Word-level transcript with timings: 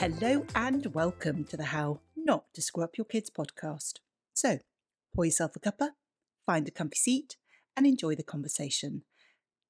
Hello 0.00 0.46
and 0.54 0.86
welcome 0.94 1.44
to 1.44 1.58
the 1.58 1.66
How 1.66 2.00
Not 2.16 2.44
to 2.54 2.62
Screw 2.62 2.82
Up 2.82 2.96
Your 2.96 3.04
Kids 3.04 3.28
podcast. 3.28 3.98
So, 4.32 4.60
pour 5.14 5.26
yourself 5.26 5.56
a 5.56 5.60
cuppa, 5.60 5.90
find 6.46 6.66
a 6.66 6.70
comfy 6.70 6.96
seat, 6.96 7.36
and 7.76 7.86
enjoy 7.86 8.14
the 8.14 8.22
conversation. 8.22 9.02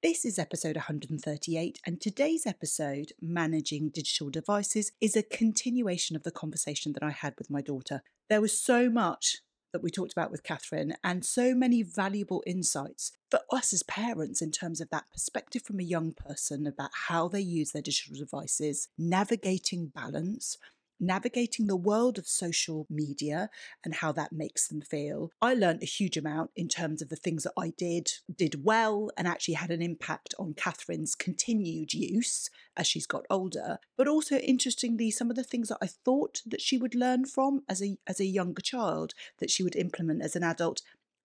This 0.01 0.23
is 0.23 0.39
episode 0.39 0.77
138, 0.77 1.79
and 1.85 1.99
today's 1.99 2.47
episode, 2.47 3.11
Managing 3.21 3.89
Digital 3.89 4.29
Devices, 4.29 4.93
is 5.01 5.17
a 5.17 5.21
continuation 5.21 6.15
of 6.15 6.23
the 6.23 6.31
conversation 6.31 6.93
that 6.93 7.03
I 7.03 7.11
had 7.11 7.33
with 7.37 7.49
my 7.49 7.59
daughter. 7.59 8.01
There 8.29 8.39
was 8.39 8.57
so 8.57 8.89
much 8.89 9.41
that 9.71 9.83
we 9.83 9.89
talked 9.89 10.11
about 10.11 10.31
with 10.31 10.43
Catherine 10.43 10.95
and 11.03 11.25
so 11.25 11.53
many 11.53 11.83
valuable 11.83 12.43
insights 12.45 13.11
for 13.29 13.39
us 13.51 13.73
as 13.73 13.83
parents 13.83 14.41
in 14.41 14.51
terms 14.51 14.81
of 14.81 14.89
that 14.89 15.05
perspective 15.11 15.63
from 15.63 15.79
a 15.79 15.83
young 15.83 16.13
person 16.13 16.67
about 16.67 16.91
how 17.07 17.27
they 17.27 17.41
use 17.41 17.71
their 17.71 17.81
digital 17.81 18.17
devices, 18.17 18.89
navigating 18.97 19.87
balance, 19.87 20.57
navigating 21.01 21.67
the 21.67 21.75
world 21.75 22.17
of 22.17 22.27
social 22.27 22.85
media 22.89 23.49
and 23.83 23.95
how 23.95 24.11
that 24.13 24.31
makes 24.31 24.67
them 24.67 24.81
feel. 24.81 25.31
I 25.41 25.53
learned 25.53 25.81
a 25.81 25.87
huge 25.87 26.15
amount 26.15 26.51
in 26.55 26.67
terms 26.67 27.01
of 27.01 27.09
the 27.09 27.15
things 27.15 27.43
that 27.43 27.53
I 27.57 27.73
did, 27.77 28.11
did 28.33 28.63
well, 28.63 29.09
and 29.17 29.27
actually 29.27 29.55
had 29.55 29.71
an 29.71 29.81
impact 29.81 30.33
on 30.39 30.53
Catherine's 30.53 31.15
continued 31.15 31.93
use 31.93 32.49
as 32.77 32.87
she's 32.87 33.07
got 33.07 33.25
older. 33.29 33.79
But 33.97 34.07
also, 34.07 34.37
interestingly, 34.37 35.11
some 35.11 35.29
of 35.29 35.35
the 35.35 35.43
things 35.43 35.69
that 35.69 35.79
I 35.81 35.87
thought 35.87 36.41
that 36.45 36.61
she 36.61 36.77
would 36.77 36.95
learn 36.95 37.25
from 37.25 37.63
as 37.67 37.81
a 37.81 37.97
as 38.07 38.19
a 38.19 38.25
younger 38.25 38.61
child 38.61 39.13
that 39.39 39.49
she 39.49 39.63
would 39.63 39.75
implement 39.75 40.21
as 40.21 40.35
an 40.35 40.43
adult 40.43 40.81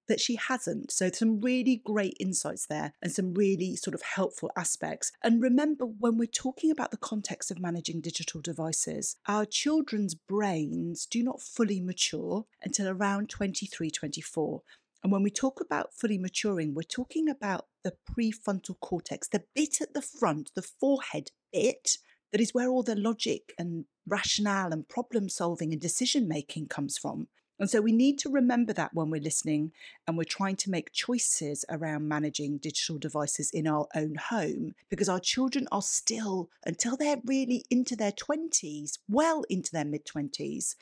that 0.09 0.21
she 0.21 0.37
hasn't. 0.37 0.91
So, 0.93 1.11
some 1.13 1.41
really 1.41 1.83
great 1.85 2.17
insights 2.21 2.67
there 2.67 2.93
and 3.03 3.13
some 3.13 3.35
really 3.35 3.77
sort 3.77 3.95
of 3.95 4.03
helpful 4.03 4.51
aspects. 4.57 5.13
And 5.23 5.43
remember, 5.43 5.85
when 5.85 6.19
we're 6.19 6.27
talking 6.27 6.71
about 6.71 6.91
the 6.91 6.97
context 6.97 7.51
of 7.51 7.59
managing 7.59 8.01
digital 8.01 8.41
devices, 8.41 9.17
our 9.27 9.45
children's 9.45 10.15
brains 10.15 11.07
do 11.07 11.23
not 11.23 11.41
fully 11.41 11.81
mature 11.81 12.47
until 12.63 12.89
around 12.89 13.29
23, 13.29 13.91
24. 13.91 14.63
And 15.03 15.13
when 15.13 15.23
we 15.23 15.31
talk 15.31 15.61
about 15.61 15.95
fully 15.95 16.19
maturing, 16.19 16.75
we're 16.75 16.83
talking 16.83 17.29
about 17.29 17.67
the 17.85 17.93
prefrontal 18.11 18.81
cortex, 18.81 19.29
the 19.29 19.45
bit 19.55 19.81
at 19.81 19.95
the 19.95 20.03
front, 20.03 20.51
the 20.55 20.63
forehead 20.63 21.31
bit, 21.53 21.99
that 22.33 22.41
is 22.41 22.53
where 22.53 22.69
all 22.69 22.83
the 22.83 22.97
logic 22.97 23.55
and 23.59 23.85
rationale 24.07 24.73
and 24.73 24.89
problem 24.89 25.29
solving 25.29 25.73
and 25.73 25.81
decision 25.81 26.27
making 26.27 26.67
comes 26.67 26.99
from. 26.99 27.29
And 27.59 27.71
so 27.71 27.81
we 27.81 27.93
need 27.93 28.19
to 28.19 28.31
remember 28.31 28.73
that 28.75 28.93
when 28.93 29.11
we're 29.11 29.21
listening 29.21 29.73
and 30.07 30.17
we're 30.17 30.25
trying 30.25 30.57
to 30.57 30.71
make 30.71 30.93
choices 30.93 31.65
around 31.71 32.07
managing 32.07 32.59
digital 32.59 32.99
devices 32.99 33.51
in 33.51 33.67
our 33.67 33.87
own 33.95 34.17
home, 34.17 34.75
because 34.91 35.09
our 35.09 35.21
children 35.21 35.67
are 35.73 35.83
still, 35.83 36.51
until 36.67 36.97
they're 36.97 37.21
really 37.25 37.65
into 37.71 37.97
their 37.97 38.13
20s, 38.13 38.99
well 39.09 39.43
into 39.49 39.73
their 39.73 39.85
mid 39.85 40.05
20s, 40.05 40.75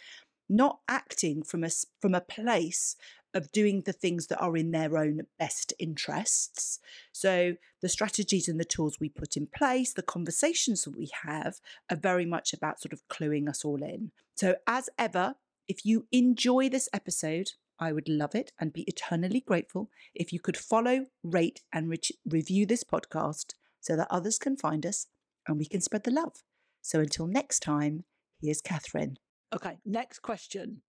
not 0.49 0.81
acting 0.89 1.43
from 1.43 1.65
a, 1.65 1.71
from 2.01 2.15
a 2.15 2.21
place 2.21 2.97
of 3.35 3.51
doing 3.51 3.83
the 3.83 3.93
things 3.93 4.29
that 4.29 4.41
are 4.41 4.57
in 4.57 4.71
their 4.71 4.97
own 4.97 5.23
best 5.39 5.73
interests. 5.79 6.79
So, 7.13 7.57
the 7.83 7.89
strategies 7.89 8.49
and 8.49 8.61
the 8.61 8.65
tools 8.65 8.99
we 9.01 9.09
put 9.09 9.37
in 9.37 9.49
place, 9.49 9.93
the 9.93 10.03
conversations 10.03 10.85
that 10.85 10.97
we 10.97 11.11
have, 11.25 11.61
are 11.91 11.97
very 11.97 12.25
much 12.25 12.53
about 12.53 12.81
sort 12.81 12.93
of 12.93 13.07
cluing 13.09 13.49
us 13.49 13.65
all 13.65 13.83
in. 13.83 14.13
So, 14.37 14.57
as 14.67 14.89
ever, 14.99 15.35
if 15.69 15.85
you 15.85 16.07
enjoy 16.13 16.69
this 16.69 16.89
episode, 16.93 17.51
I 17.79 17.93
would 17.93 18.09
love 18.09 18.35
it 18.35 18.53
and 18.61 18.73
be 18.73 18.83
eternally 18.83 19.41
grateful 19.41 19.91
if 20.15 20.33
you 20.33 20.41
could 20.41 20.57
follow, 20.57 21.07
rate, 21.23 21.63
and 21.73 21.89
re- 21.89 21.99
review 22.29 22.67
this 22.67 22.85
podcast 22.85 23.55
so 23.81 23.97
that 23.97 24.09
others 24.11 24.39
can 24.39 24.57
find 24.57 24.87
us 24.87 25.07
and 25.49 25.59
we 25.59 25.67
can 25.67 25.81
spread 25.81 26.05
the 26.05 26.11
love. 26.11 26.43
So 26.83 27.01
until 27.01 27.27
next 27.27 27.61
time, 27.61 28.05
here's 28.41 28.61
Catherine. 28.61 29.17
Okay, 29.55 29.79
next 29.85 30.21
question. 30.21 30.83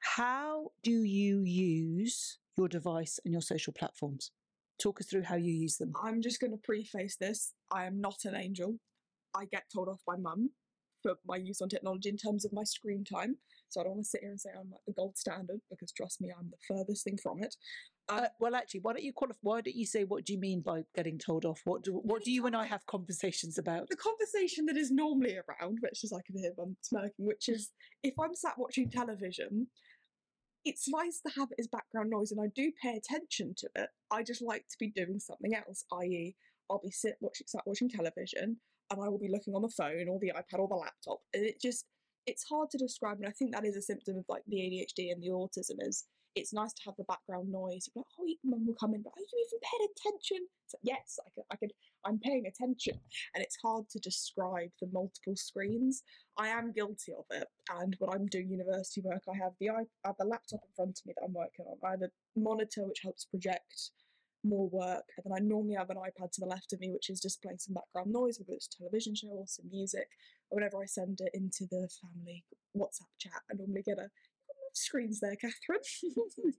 How 0.00 0.72
do 0.82 0.90
you 0.90 1.42
use 1.42 2.38
your 2.56 2.68
device 2.68 3.18
and 3.24 3.32
your 3.32 3.42
social 3.42 3.72
platforms? 3.72 4.30
Talk 4.78 5.00
us 5.00 5.06
through 5.06 5.22
how 5.22 5.36
you 5.36 5.52
use 5.52 5.76
them. 5.76 5.92
I'm 6.02 6.20
just 6.20 6.40
going 6.40 6.50
to 6.50 6.58
preface 6.58 7.16
this. 7.16 7.54
I 7.72 7.86
am 7.86 8.00
not 8.00 8.24
an 8.24 8.34
angel. 8.34 8.78
I 9.34 9.46
get 9.46 9.64
told 9.72 9.88
off 9.88 10.00
by 10.06 10.16
mum 10.16 10.50
for 11.02 11.14
my 11.26 11.36
use 11.36 11.60
on 11.60 11.68
technology 11.68 12.08
in 12.08 12.16
terms 12.16 12.44
of 12.44 12.52
my 12.52 12.64
screen 12.64 13.04
time. 13.04 13.36
So 13.74 13.80
I 13.80 13.84
don't 13.84 13.94
want 13.94 14.04
to 14.04 14.08
sit 14.08 14.20
here 14.20 14.30
and 14.30 14.40
say 14.40 14.50
I'm 14.54 14.70
like 14.70 14.82
the 14.86 14.92
gold 14.92 15.18
standard 15.18 15.58
because 15.68 15.90
trust 15.90 16.20
me, 16.20 16.30
I'm 16.30 16.48
the 16.48 16.56
furthest 16.68 17.02
thing 17.02 17.18
from 17.20 17.42
it. 17.42 17.56
Um, 18.08 18.20
uh, 18.20 18.26
well, 18.38 18.54
actually, 18.54 18.80
why 18.80 18.92
don't 18.92 19.02
you 19.02 19.12
qualify? 19.12 19.38
Why 19.42 19.60
don't 19.62 19.74
you 19.74 19.84
say 19.84 20.04
what 20.04 20.24
do 20.24 20.32
you 20.32 20.38
mean 20.38 20.60
by 20.60 20.84
getting 20.94 21.18
told 21.18 21.44
off? 21.44 21.60
What 21.64 21.82
do 21.82 21.94
what 21.94 22.22
do 22.22 22.30
you 22.30 22.46
and 22.46 22.54
I 22.54 22.66
have 22.66 22.86
conversations 22.86 23.58
about? 23.58 23.88
The 23.90 23.96
conversation 23.96 24.66
that 24.66 24.76
is 24.76 24.92
normally 24.92 25.36
around, 25.38 25.78
which 25.80 26.04
is 26.04 26.12
I 26.12 26.22
can 26.24 26.38
hear 26.38 26.52
them 26.56 26.76
smirking, 26.82 27.26
which 27.26 27.48
is 27.48 27.72
if 28.04 28.14
I'm 28.22 28.36
sat 28.36 28.54
watching 28.58 28.90
television, 28.90 29.66
it's 30.64 30.88
nice 30.88 31.20
to 31.26 31.32
have 31.36 31.48
it 31.50 31.58
as 31.58 31.66
background 31.66 32.10
noise, 32.10 32.30
and 32.30 32.40
I 32.40 32.50
do 32.54 32.70
pay 32.80 32.96
attention 32.96 33.54
to 33.58 33.68
it. 33.74 33.88
I 34.12 34.22
just 34.22 34.40
like 34.40 34.68
to 34.68 34.76
be 34.78 34.92
doing 34.94 35.18
something 35.18 35.52
else, 35.52 35.84
i.e., 36.00 36.36
I'll 36.70 36.80
be 36.80 36.92
sit 36.92 37.16
watching 37.20 37.48
sat 37.48 37.62
watching 37.66 37.88
television, 37.88 38.58
and 38.90 39.02
I 39.02 39.08
will 39.08 39.18
be 39.18 39.30
looking 39.32 39.54
on 39.54 39.62
the 39.62 39.68
phone 39.68 40.06
or 40.08 40.20
the 40.20 40.32
iPad 40.36 40.60
or 40.60 40.68
the 40.68 40.76
laptop, 40.76 41.18
and 41.32 41.44
it 41.44 41.60
just 41.60 41.86
it's 42.26 42.44
hard 42.44 42.70
to 42.70 42.78
describe, 42.78 43.18
and 43.18 43.26
I 43.26 43.32
think 43.32 43.52
that 43.52 43.64
is 43.64 43.76
a 43.76 43.82
symptom 43.82 44.16
of 44.18 44.24
like 44.28 44.42
the 44.46 44.56
ADHD 44.56 45.12
and 45.12 45.22
the 45.22 45.28
autism. 45.28 45.76
Is 45.80 46.04
it's 46.34 46.52
nice 46.52 46.72
to 46.72 46.82
have 46.86 46.94
the 46.96 47.04
background 47.04 47.52
noise. 47.52 47.88
Like, 47.94 48.06
oh, 48.18 48.34
mum 48.44 48.66
will 48.66 48.74
come 48.74 48.94
in, 48.94 49.02
but 49.02 49.12
are 49.16 49.20
you 49.20 49.46
even 49.46 49.60
paying 49.62 49.88
attention? 49.96 50.46
Yes, 50.82 51.18
I 51.24 51.30
could, 51.34 51.44
I 51.52 51.56
could, 51.56 51.72
I'm 52.04 52.18
paying 52.18 52.46
attention, 52.46 52.98
and 53.34 53.44
it's 53.44 53.58
hard 53.62 53.88
to 53.90 53.98
describe 54.00 54.70
the 54.80 54.88
multiple 54.92 55.36
screens. 55.36 56.02
I 56.36 56.48
am 56.48 56.72
guilty 56.72 57.12
of 57.12 57.24
it, 57.30 57.46
and 57.78 57.94
when 57.98 58.10
I'm 58.10 58.26
doing 58.26 58.50
university 58.50 59.00
work, 59.02 59.22
I 59.28 59.36
have 59.36 59.52
the 59.60 59.70
I 59.70 59.84
have 60.04 60.16
the 60.18 60.26
laptop 60.26 60.60
in 60.64 60.74
front 60.74 60.98
of 60.98 61.06
me 61.06 61.14
that 61.16 61.24
I'm 61.24 61.34
working 61.34 61.66
on. 61.66 61.76
I 61.86 61.92
have 61.92 62.02
a 62.02 62.10
monitor 62.36 62.86
which 62.86 63.00
helps 63.02 63.24
project 63.26 63.90
more 64.44 64.68
work. 64.68 65.04
And 65.16 65.24
then 65.24 65.32
I 65.32 65.40
normally 65.40 65.74
have 65.74 65.90
an 65.90 65.96
iPad 65.96 66.30
to 66.32 66.40
the 66.40 66.46
left 66.46 66.72
of 66.72 66.80
me, 66.80 66.90
which 66.90 67.10
is 67.10 67.20
displaying 67.20 67.58
some 67.58 67.74
background 67.74 68.12
noise, 68.12 68.38
whether 68.38 68.54
it's 68.54 68.68
a 68.74 68.78
television 68.78 69.14
show 69.14 69.28
or 69.28 69.46
some 69.46 69.66
music. 69.70 70.08
Or 70.54 70.58
whenever 70.58 70.80
I 70.80 70.86
send 70.86 71.18
it 71.20 71.30
into 71.34 71.66
the 71.68 71.88
family 72.00 72.44
WhatsApp 72.76 73.10
chat, 73.18 73.42
I 73.50 73.56
normally 73.56 73.82
get 73.82 73.98
a 73.98 74.08
screens 74.72 75.18
there, 75.18 75.34
Catherine. 75.34 75.80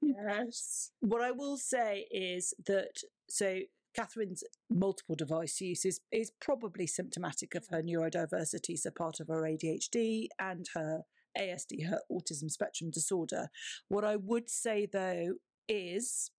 yes. 0.02 0.92
What 1.00 1.22
I 1.22 1.32
will 1.32 1.56
say 1.56 2.06
is 2.12 2.54
that 2.68 2.98
so 3.30 3.60
Catherine's 3.96 4.44
multiple 4.70 5.16
device 5.16 5.62
use 5.62 5.86
is, 5.86 6.02
is 6.12 6.34
probably 6.42 6.88
symptomatic 6.88 7.56
of 7.56 7.68
her 7.72 7.82
neurodiversity, 7.82 8.78
so 8.78 8.92
part 8.92 9.22
of 9.22 9.30
her 9.30 9.44
ADHD 9.44 10.28
and 10.40 10.66
her 10.74 11.04
ASD, 11.38 11.88
her 11.88 12.00
autism 12.12 12.52
spectrum 12.52 12.92
disorder. 12.92 13.48
What 13.88 14.04
I 14.04 14.18
would 14.18 14.50
say 14.50 14.90
though 14.92 15.36
is 15.70 16.32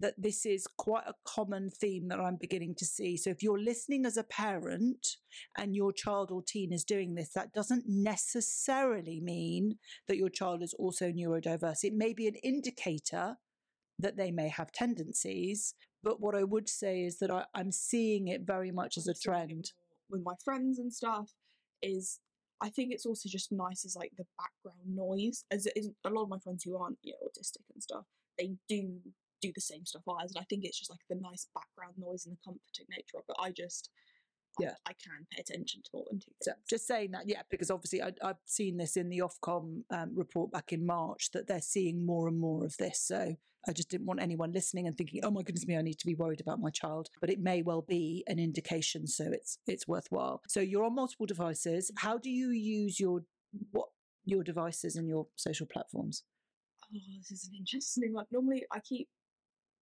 that 0.00 0.14
this 0.16 0.46
is 0.46 0.66
quite 0.66 1.04
a 1.06 1.14
common 1.24 1.70
theme 1.70 2.08
that 2.08 2.20
I'm 2.20 2.36
beginning 2.36 2.74
to 2.76 2.84
see. 2.84 3.16
So 3.16 3.30
if 3.30 3.42
you're 3.42 3.60
listening 3.60 4.06
as 4.06 4.16
a 4.16 4.24
parent 4.24 5.16
and 5.56 5.74
your 5.74 5.92
child 5.92 6.30
or 6.30 6.42
teen 6.42 6.72
is 6.72 6.84
doing 6.84 7.14
this, 7.14 7.30
that 7.34 7.52
doesn't 7.52 7.84
necessarily 7.86 9.20
mean 9.20 9.78
that 10.06 10.16
your 10.16 10.28
child 10.28 10.62
is 10.62 10.74
also 10.74 11.10
neurodiverse. 11.10 11.82
It 11.82 11.94
may 11.94 12.12
be 12.12 12.28
an 12.28 12.36
indicator 12.36 13.36
that 13.98 14.16
they 14.16 14.30
may 14.30 14.48
have 14.48 14.72
tendencies. 14.72 15.74
But 16.02 16.20
what 16.20 16.34
I 16.34 16.44
would 16.44 16.68
say 16.68 17.02
is 17.02 17.18
that 17.18 17.30
I, 17.30 17.44
am 17.54 17.72
seeing 17.72 18.28
it 18.28 18.42
very 18.46 18.70
much 18.70 18.96
as 18.96 19.08
a 19.08 19.14
trend. 19.14 19.72
With 20.10 20.22
my 20.22 20.34
friends 20.44 20.78
and 20.78 20.92
stuff, 20.92 21.32
is 21.82 22.20
I 22.60 22.70
think 22.70 22.92
it's 22.92 23.06
also 23.06 23.28
just 23.28 23.52
nice 23.52 23.84
as 23.84 23.96
like 23.96 24.12
the 24.16 24.26
background 24.38 24.96
noise. 24.96 25.44
As 25.50 25.66
it 25.66 25.72
is 25.76 25.90
a 26.04 26.10
lot 26.10 26.22
of 26.22 26.28
my 26.28 26.38
friends 26.38 26.62
who 26.64 26.76
aren't, 26.76 26.98
you 27.02 27.12
know, 27.12 27.28
autistic 27.28 27.64
and 27.74 27.82
stuff, 27.82 28.04
they 28.38 28.54
do 28.68 29.00
do 29.40 29.52
the 29.54 29.60
same 29.60 29.84
stuff 29.86 30.02
as. 30.22 30.32
And 30.34 30.40
I 30.40 30.46
think 30.48 30.64
it's 30.64 30.78
just 30.78 30.90
like 30.90 31.00
the 31.08 31.16
nice 31.16 31.46
background 31.54 31.94
noise 31.98 32.26
and 32.26 32.36
the 32.36 32.40
comforting 32.44 32.86
nature 32.90 33.18
of 33.18 33.24
it. 33.28 33.36
I 33.38 33.50
just 33.50 33.90
yeah, 34.58 34.72
I, 34.86 34.90
I 34.90 34.92
can 34.94 35.26
pay 35.30 35.40
attention 35.40 35.82
to 35.82 35.90
more 35.92 36.04
than 36.10 36.20
two. 36.20 36.32
So 36.42 36.52
just 36.68 36.86
saying 36.86 37.12
that, 37.12 37.28
yeah, 37.28 37.42
because 37.50 37.70
obviously 37.70 38.02
I, 38.02 38.12
have 38.22 38.38
seen 38.46 38.76
this 38.76 38.96
in 38.96 39.08
the 39.08 39.20
Ofcom 39.20 39.82
um, 39.90 40.12
report 40.14 40.50
back 40.50 40.72
in 40.72 40.84
March 40.84 41.30
that 41.32 41.46
they're 41.46 41.60
seeing 41.60 42.04
more 42.04 42.28
and 42.28 42.38
more 42.38 42.64
of 42.64 42.76
this. 42.78 43.00
So 43.00 43.36
I 43.68 43.72
just 43.72 43.90
didn't 43.90 44.06
want 44.06 44.20
anyone 44.20 44.52
listening 44.52 44.86
and 44.86 44.96
thinking, 44.96 45.20
"Oh 45.24 45.30
my 45.30 45.42
goodness 45.42 45.66
me, 45.66 45.76
I 45.76 45.82
need 45.82 45.98
to 45.98 46.06
be 46.06 46.14
worried 46.14 46.40
about 46.40 46.60
my 46.60 46.70
child." 46.70 47.08
But 47.20 47.30
it 47.30 47.40
may 47.40 47.62
well 47.62 47.82
be 47.82 48.24
an 48.26 48.38
indication, 48.38 49.06
so 49.06 49.24
it's 49.32 49.58
it's 49.66 49.86
worthwhile. 49.86 50.42
So 50.48 50.60
you're 50.60 50.84
on 50.84 50.94
multiple 50.94 51.26
devices. 51.26 51.90
Mm-hmm. 51.90 52.06
How 52.06 52.18
do 52.18 52.30
you 52.30 52.50
use 52.50 52.98
your 52.98 53.22
what 53.72 53.88
your 54.24 54.42
devices 54.42 54.96
and 54.96 55.08
your 55.08 55.26
social 55.36 55.66
platforms? 55.66 56.24
Oh, 56.84 56.98
this 57.18 57.30
is 57.30 57.48
an 57.48 57.56
interesting 57.58 58.12
one. 58.12 58.26
Normally, 58.30 58.64
I 58.72 58.80
keep 58.80 59.08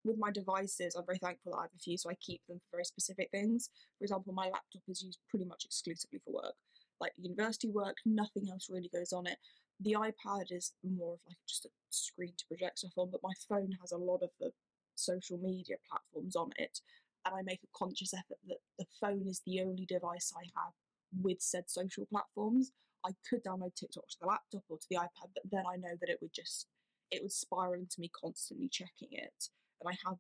with 0.07 0.19
my 0.19 0.31
devices, 0.31 0.95
I'm 0.95 1.07
very 1.07 1.19
thankful 1.19 1.53
that 1.53 1.59
I 1.59 1.63
have 1.63 1.75
a 1.77 1.79
few, 1.79 1.99
so 1.99 2.11
I 2.11 2.15
keep 2.15 2.41
them 2.49 2.59
for 2.59 2.77
very 2.77 2.85
specific 2.85 3.31
things. 3.31 3.71
For 3.99 4.05
example, 4.05 4.33
my 4.33 4.45
laptop 4.45 4.83
is 4.89 5.03
used 5.03 5.19
pretty 5.29 5.45
much 5.45 5.65
exclusively 5.65 6.21
for 6.25 6.33
work, 6.33 6.55
like 7.01 7.13
university 7.19 7.71
work. 7.71 7.97
Nothing 8.05 8.49
else 8.51 8.69
really 8.71 8.91
goes 8.93 9.13
on 9.13 9.27
it. 9.27 9.39
The 9.81 9.97
iPad 9.99 10.51
is 10.51 10.73
more 10.83 11.15
of 11.15 11.21
like 11.27 11.37
just 11.47 11.67
a 11.67 11.71
screen 11.91 12.33
to 12.39 12.47
project 12.47 12.79
stuff 12.79 12.93
on, 12.97 13.11
but 13.11 13.23
my 13.23 13.33
phone 13.49 13.73
has 13.81 13.93
a 13.93 13.99
lot 13.99 14.23
of 14.23 14.31
the 14.41 14.51
social 14.95 15.39
media 15.39 15.77
platforms 15.91 16.37
on 16.37 16.51
it, 16.57 16.81
and 17.25 17.35
I 17.35 17.43
make 17.43 17.61
a 17.63 17.79
conscious 17.79 18.15
effort 18.15 18.39
that 18.49 18.59
the 18.79 18.87
phone 19.01 19.27
is 19.27 19.43
the 19.47 19.61
only 19.61 19.85
device 19.85 20.33
I 20.35 20.45
have 20.55 20.73
with 21.21 21.41
said 21.41 21.69
social 21.69 22.07
platforms. 22.07 22.73
I 23.05 23.11
could 23.29 23.45
download 23.45 23.75
TikTok 23.75 24.09
to 24.09 24.17
the 24.21 24.27
laptop 24.27 24.65
or 24.69 24.79
to 24.79 24.87
the 24.91 24.97
iPad, 24.97 25.31
but 25.35 25.45
then 25.51 25.65
I 25.67 25.77
know 25.77 25.95
that 26.01 26.09
it 26.09 26.19
would 26.21 26.33
just 26.33 26.67
it 27.11 27.23
would 27.23 27.33
spiral 27.33 27.75
into 27.75 28.01
me 28.01 28.11
constantly 28.21 28.69
checking 28.69 29.09
it. 29.13 29.49
And 29.81 29.89
I 29.93 29.97
have 30.09 30.19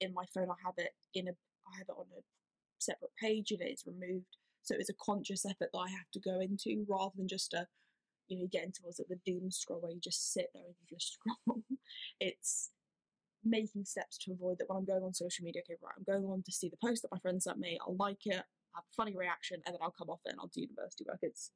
in 0.00 0.12
my 0.14 0.24
phone, 0.34 0.50
I 0.50 0.60
have 0.64 0.74
it 0.78 0.92
in 1.14 1.28
a 1.28 1.32
I 1.66 1.78
have 1.78 1.88
it 1.88 1.96
on 1.98 2.06
a 2.16 2.22
separate 2.78 3.12
page 3.20 3.50
and 3.50 3.60
it's 3.62 3.86
removed. 3.86 4.36
So 4.62 4.74
it's 4.78 4.90
a 4.90 4.94
conscious 5.00 5.44
effort 5.46 5.70
that 5.72 5.78
I 5.78 5.90
have 5.90 6.10
to 6.12 6.20
go 6.20 6.40
into 6.40 6.84
rather 6.88 7.12
than 7.16 7.28
just 7.28 7.54
a 7.54 7.66
you 8.28 8.38
know, 8.38 8.48
get 8.50 8.64
into 8.64 8.80
was 8.84 8.98
it 8.98 9.06
the 9.08 9.18
doom 9.24 9.50
scroll 9.50 9.80
where 9.80 9.92
you 9.92 10.00
just 10.00 10.32
sit 10.32 10.48
there 10.52 10.64
and 10.66 10.74
you 10.80 10.96
just 10.96 11.12
scroll. 11.44 11.62
it's 12.20 12.70
making 13.44 13.84
steps 13.84 14.18
to 14.18 14.32
avoid 14.32 14.58
that 14.58 14.68
when 14.68 14.78
I'm 14.78 14.84
going 14.84 15.02
on 15.04 15.14
social 15.14 15.44
media, 15.44 15.62
okay, 15.64 15.78
right, 15.82 15.94
I'm 15.96 16.04
going 16.04 16.30
on 16.30 16.42
to 16.44 16.52
see 16.52 16.68
the 16.68 16.78
post 16.84 17.02
that 17.02 17.12
my 17.12 17.18
friend 17.20 17.42
sent 17.42 17.58
me, 17.58 17.78
I'll 17.80 17.96
like 17.96 18.26
it, 18.26 18.34
have 18.34 18.84
a 18.84 18.94
funny 18.96 19.16
reaction, 19.16 19.60
and 19.64 19.74
then 19.74 19.80
I'll 19.82 19.94
come 19.96 20.10
off 20.10 20.20
it 20.26 20.30
and 20.30 20.40
I'll 20.40 20.48
do 20.52 20.62
university 20.62 21.04
work. 21.06 21.18
It's 21.22 21.52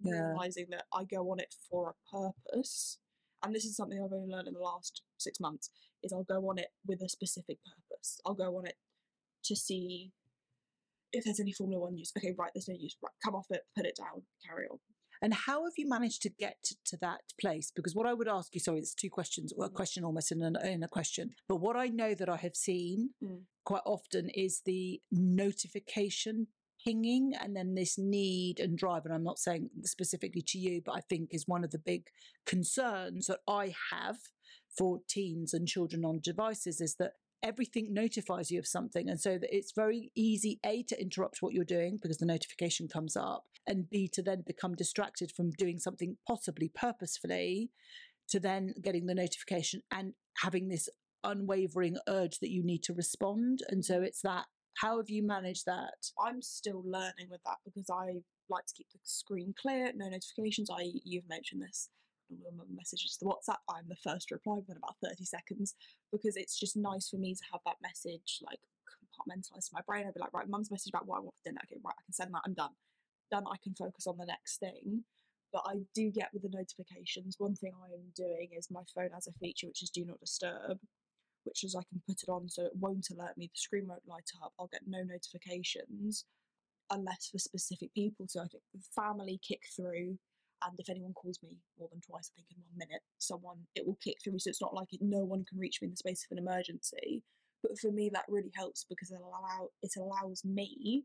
Yeah. 0.00 0.32
realizing 0.32 0.66
that 0.70 0.86
I 0.92 1.04
go 1.04 1.30
on 1.30 1.40
it 1.40 1.54
for 1.70 1.90
a 1.90 2.16
purpose. 2.16 2.98
And 3.42 3.54
this 3.54 3.64
is 3.64 3.76
something 3.76 3.98
I've 4.02 4.12
only 4.12 4.28
learned 4.32 4.48
in 4.48 4.54
the 4.54 4.60
last 4.60 5.02
six 5.18 5.40
months, 5.40 5.70
is 6.02 6.12
I'll 6.12 6.24
go 6.24 6.48
on 6.48 6.58
it 6.58 6.68
with 6.86 7.00
a 7.02 7.08
specific 7.08 7.58
purpose. 7.64 8.20
I'll 8.24 8.34
go 8.34 8.56
on 8.58 8.66
it 8.66 8.74
to 9.44 9.56
see 9.56 10.12
if 11.12 11.24
there's 11.24 11.40
any 11.40 11.52
Formula 11.52 11.82
One 11.82 11.94
news. 11.94 12.12
Okay, 12.16 12.34
right, 12.38 12.50
there's 12.54 12.68
no 12.68 12.76
use. 12.78 12.96
Right, 13.02 13.12
come 13.24 13.34
off 13.34 13.46
it, 13.50 13.62
put 13.76 13.86
it 13.86 13.96
down, 13.98 14.22
carry 14.46 14.66
on. 14.70 14.78
And 15.22 15.34
how 15.34 15.64
have 15.64 15.74
you 15.76 15.86
managed 15.88 16.22
to 16.22 16.30
get 16.30 16.56
to, 16.64 16.76
to 16.86 16.96
that 17.02 17.20
place? 17.38 17.70
Because 17.74 17.94
what 17.94 18.06
I 18.06 18.14
would 18.14 18.28
ask 18.28 18.54
you, 18.54 18.60
sorry, 18.60 18.78
it's 18.78 18.94
two 18.94 19.10
questions, 19.10 19.52
or 19.56 19.66
a 19.66 19.68
Mm. 19.68 19.74
question 19.74 20.04
almost 20.04 20.32
in, 20.32 20.40
an, 20.42 20.56
in 20.64 20.82
a 20.82 20.88
question. 20.88 21.30
But 21.48 21.56
what 21.56 21.76
I 21.76 21.88
know 21.88 22.14
that 22.14 22.28
I 22.28 22.36
have 22.36 22.56
seen 22.56 23.10
Mm. 23.22 23.42
quite 23.64 23.82
often 23.84 24.30
is 24.30 24.62
the 24.64 25.02
notification 25.10 26.46
pinging 26.82 27.34
and 27.38 27.54
then 27.54 27.74
this 27.74 27.98
need 27.98 28.58
and 28.58 28.78
drive. 28.78 29.04
And 29.04 29.12
I'm 29.12 29.22
not 29.24 29.38
saying 29.38 29.68
specifically 29.82 30.40
to 30.46 30.58
you, 30.58 30.80
but 30.82 30.92
I 30.92 31.00
think 31.00 31.28
is 31.32 31.46
one 31.46 31.64
of 31.64 31.70
the 31.72 31.78
big 31.78 32.06
concerns 32.46 33.26
that 33.26 33.40
I 33.46 33.74
have 33.92 34.16
for 34.80 34.98
teens 35.06 35.52
and 35.52 35.68
children 35.68 36.06
on 36.06 36.20
devices 36.22 36.80
is 36.80 36.94
that 36.94 37.12
everything 37.42 37.92
notifies 37.92 38.50
you 38.50 38.58
of 38.58 38.66
something 38.66 39.10
and 39.10 39.20
so 39.20 39.36
that 39.36 39.54
it's 39.54 39.72
very 39.72 40.10
easy 40.16 40.58
a 40.64 40.82
to 40.82 40.98
interrupt 40.98 41.42
what 41.42 41.52
you're 41.52 41.64
doing 41.64 41.98
because 42.00 42.16
the 42.16 42.24
notification 42.24 42.88
comes 42.88 43.14
up 43.14 43.44
and 43.66 43.90
b 43.90 44.08
to 44.10 44.22
then 44.22 44.42
become 44.46 44.74
distracted 44.74 45.30
from 45.30 45.50
doing 45.50 45.78
something 45.78 46.16
possibly 46.26 46.70
purposefully 46.74 47.70
to 48.26 48.40
then 48.40 48.72
getting 48.82 49.04
the 49.04 49.14
notification 49.14 49.82
and 49.92 50.14
having 50.38 50.68
this 50.68 50.88
unwavering 51.24 51.98
urge 52.08 52.38
that 52.38 52.50
you 52.50 52.64
need 52.64 52.82
to 52.82 52.94
respond 52.94 53.58
and 53.68 53.84
so 53.84 54.00
it's 54.00 54.22
that 54.22 54.46
how 54.78 54.96
have 54.96 55.10
you 55.10 55.22
managed 55.22 55.66
that 55.66 56.06
I'm 56.18 56.40
still 56.40 56.82
learning 56.86 57.28
with 57.30 57.42
that 57.44 57.58
because 57.66 57.90
I 57.90 58.22
like 58.48 58.64
to 58.66 58.74
keep 58.74 58.90
the 58.92 58.98
screen 59.04 59.54
clear, 59.60 59.92
no 59.94 60.08
notifications. 60.08 60.70
I 60.70 60.90
you've 61.04 61.28
mentioned 61.28 61.62
this. 61.62 61.90
Messages 62.74 63.16
to 63.18 63.24
WhatsApp. 63.24 63.58
I'm 63.68 63.88
the 63.88 63.96
first 63.96 64.28
to 64.28 64.34
reply 64.34 64.56
within 64.56 64.76
about 64.76 64.96
30 65.02 65.24
seconds 65.24 65.74
because 66.12 66.36
it's 66.36 66.58
just 66.58 66.76
nice 66.76 67.08
for 67.08 67.16
me 67.16 67.34
to 67.34 67.42
have 67.52 67.60
that 67.66 67.76
message 67.82 68.40
like 68.42 68.60
compartmentalized 68.86 69.68
to 69.68 69.74
my 69.74 69.80
brain. 69.86 70.06
I'd 70.06 70.14
be 70.14 70.20
like, 70.20 70.32
right, 70.32 70.48
mum's 70.48 70.70
message 70.70 70.90
about 70.90 71.06
what 71.06 71.18
I 71.18 71.20
want 71.20 71.34
for 71.36 71.50
dinner. 71.50 71.60
Okay, 71.64 71.80
right, 71.84 71.94
I 71.98 72.04
can 72.04 72.12
send 72.12 72.32
that. 72.34 72.42
I'm 72.46 72.54
done. 72.54 72.70
Done. 73.30 73.44
I 73.50 73.56
can 73.62 73.74
focus 73.74 74.06
on 74.06 74.16
the 74.18 74.26
next 74.26 74.58
thing. 74.58 75.04
But 75.52 75.62
I 75.66 75.80
do 75.94 76.10
get 76.10 76.30
with 76.32 76.42
the 76.42 76.56
notifications. 76.56 77.36
One 77.38 77.56
thing 77.56 77.72
I 77.74 77.92
am 77.92 78.12
doing 78.14 78.50
is 78.56 78.70
my 78.70 78.82
phone 78.94 79.10
has 79.12 79.26
a 79.26 79.32
feature 79.32 79.66
which 79.66 79.82
is 79.82 79.90
do 79.90 80.04
not 80.04 80.20
disturb, 80.20 80.78
which 81.44 81.64
is 81.64 81.74
I 81.74 81.82
can 81.90 82.00
put 82.06 82.22
it 82.22 82.28
on 82.30 82.48
so 82.48 82.64
it 82.64 82.76
won't 82.78 83.08
alert 83.10 83.36
me. 83.36 83.50
The 83.52 83.58
screen 83.58 83.88
won't 83.88 84.06
light 84.06 84.30
up. 84.42 84.52
I'll 84.58 84.68
get 84.68 84.82
no 84.86 85.02
notifications 85.02 86.24
unless 86.90 87.28
for 87.30 87.38
specific 87.38 87.92
people. 87.94 88.26
So 88.28 88.40
I 88.40 88.46
think 88.46 88.62
family 88.94 89.40
kick 89.46 89.62
through, 89.74 90.18
and 90.62 90.78
if 90.78 90.88
anyone 90.88 91.14
calls 91.14 91.38
me 91.42 91.50
more 91.78 91.88
than 91.90 92.00
twice, 92.00 92.30
I 92.30 92.36
think 92.36 92.48
in 92.50 92.62
one 92.62 92.78
minute, 92.88 93.02
someone 93.18 93.58
it 93.74 93.86
will 93.86 93.98
kick 94.02 94.16
through. 94.22 94.34
me. 94.34 94.38
So 94.38 94.50
it's 94.50 94.60
not 94.60 94.74
like 94.74 94.92
it, 94.92 95.00
no 95.02 95.24
one 95.24 95.44
can 95.48 95.58
reach 95.58 95.80
me 95.80 95.86
in 95.86 95.92
the 95.92 95.96
space 95.96 96.24
of 96.24 96.36
an 96.36 96.44
emergency. 96.44 97.22
But 97.62 97.78
for 97.78 97.90
me, 97.90 98.10
that 98.12 98.24
really 98.28 98.52
helps 98.56 98.84
because 98.88 99.10
it 99.10 99.20
allow 99.20 99.68
it 99.82 99.92
allows 99.98 100.44
me 100.44 101.04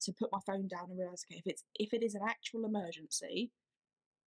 to 0.00 0.12
put 0.12 0.32
my 0.32 0.38
phone 0.46 0.68
down 0.68 0.90
and 0.90 0.98
realize, 0.98 1.24
okay, 1.30 1.38
if 1.38 1.46
it's 1.46 1.64
if 1.74 1.92
it 1.92 2.02
is 2.02 2.14
an 2.14 2.22
actual 2.26 2.64
emergency, 2.64 3.50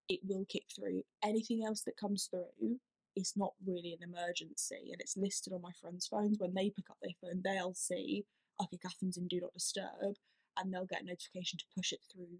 it 0.08 0.20
will 0.24 0.44
kick 0.48 0.64
through. 0.74 1.02
Anything 1.24 1.64
else 1.64 1.82
that 1.82 1.96
comes 1.96 2.28
through 2.30 2.78
is 3.16 3.34
not 3.36 3.54
really 3.66 3.92
an 3.92 4.08
emergency, 4.08 4.90
and 4.90 5.00
it's 5.00 5.16
listed 5.16 5.52
on 5.52 5.62
my 5.62 5.72
friends' 5.80 6.06
phones. 6.06 6.38
When 6.38 6.54
they 6.54 6.70
pick 6.70 6.90
up 6.90 6.98
their 7.02 7.12
phone, 7.20 7.42
they'll 7.44 7.74
see, 7.74 8.24
okay, 8.62 8.78
Catherine's 8.78 9.16
in 9.16 9.28
Do 9.28 9.40
Not 9.40 9.52
Disturb, 9.52 10.16
and 10.56 10.72
they'll 10.72 10.86
get 10.86 11.02
a 11.02 11.06
notification 11.06 11.58
to 11.58 11.64
push 11.76 11.92
it 11.92 12.00
through 12.12 12.38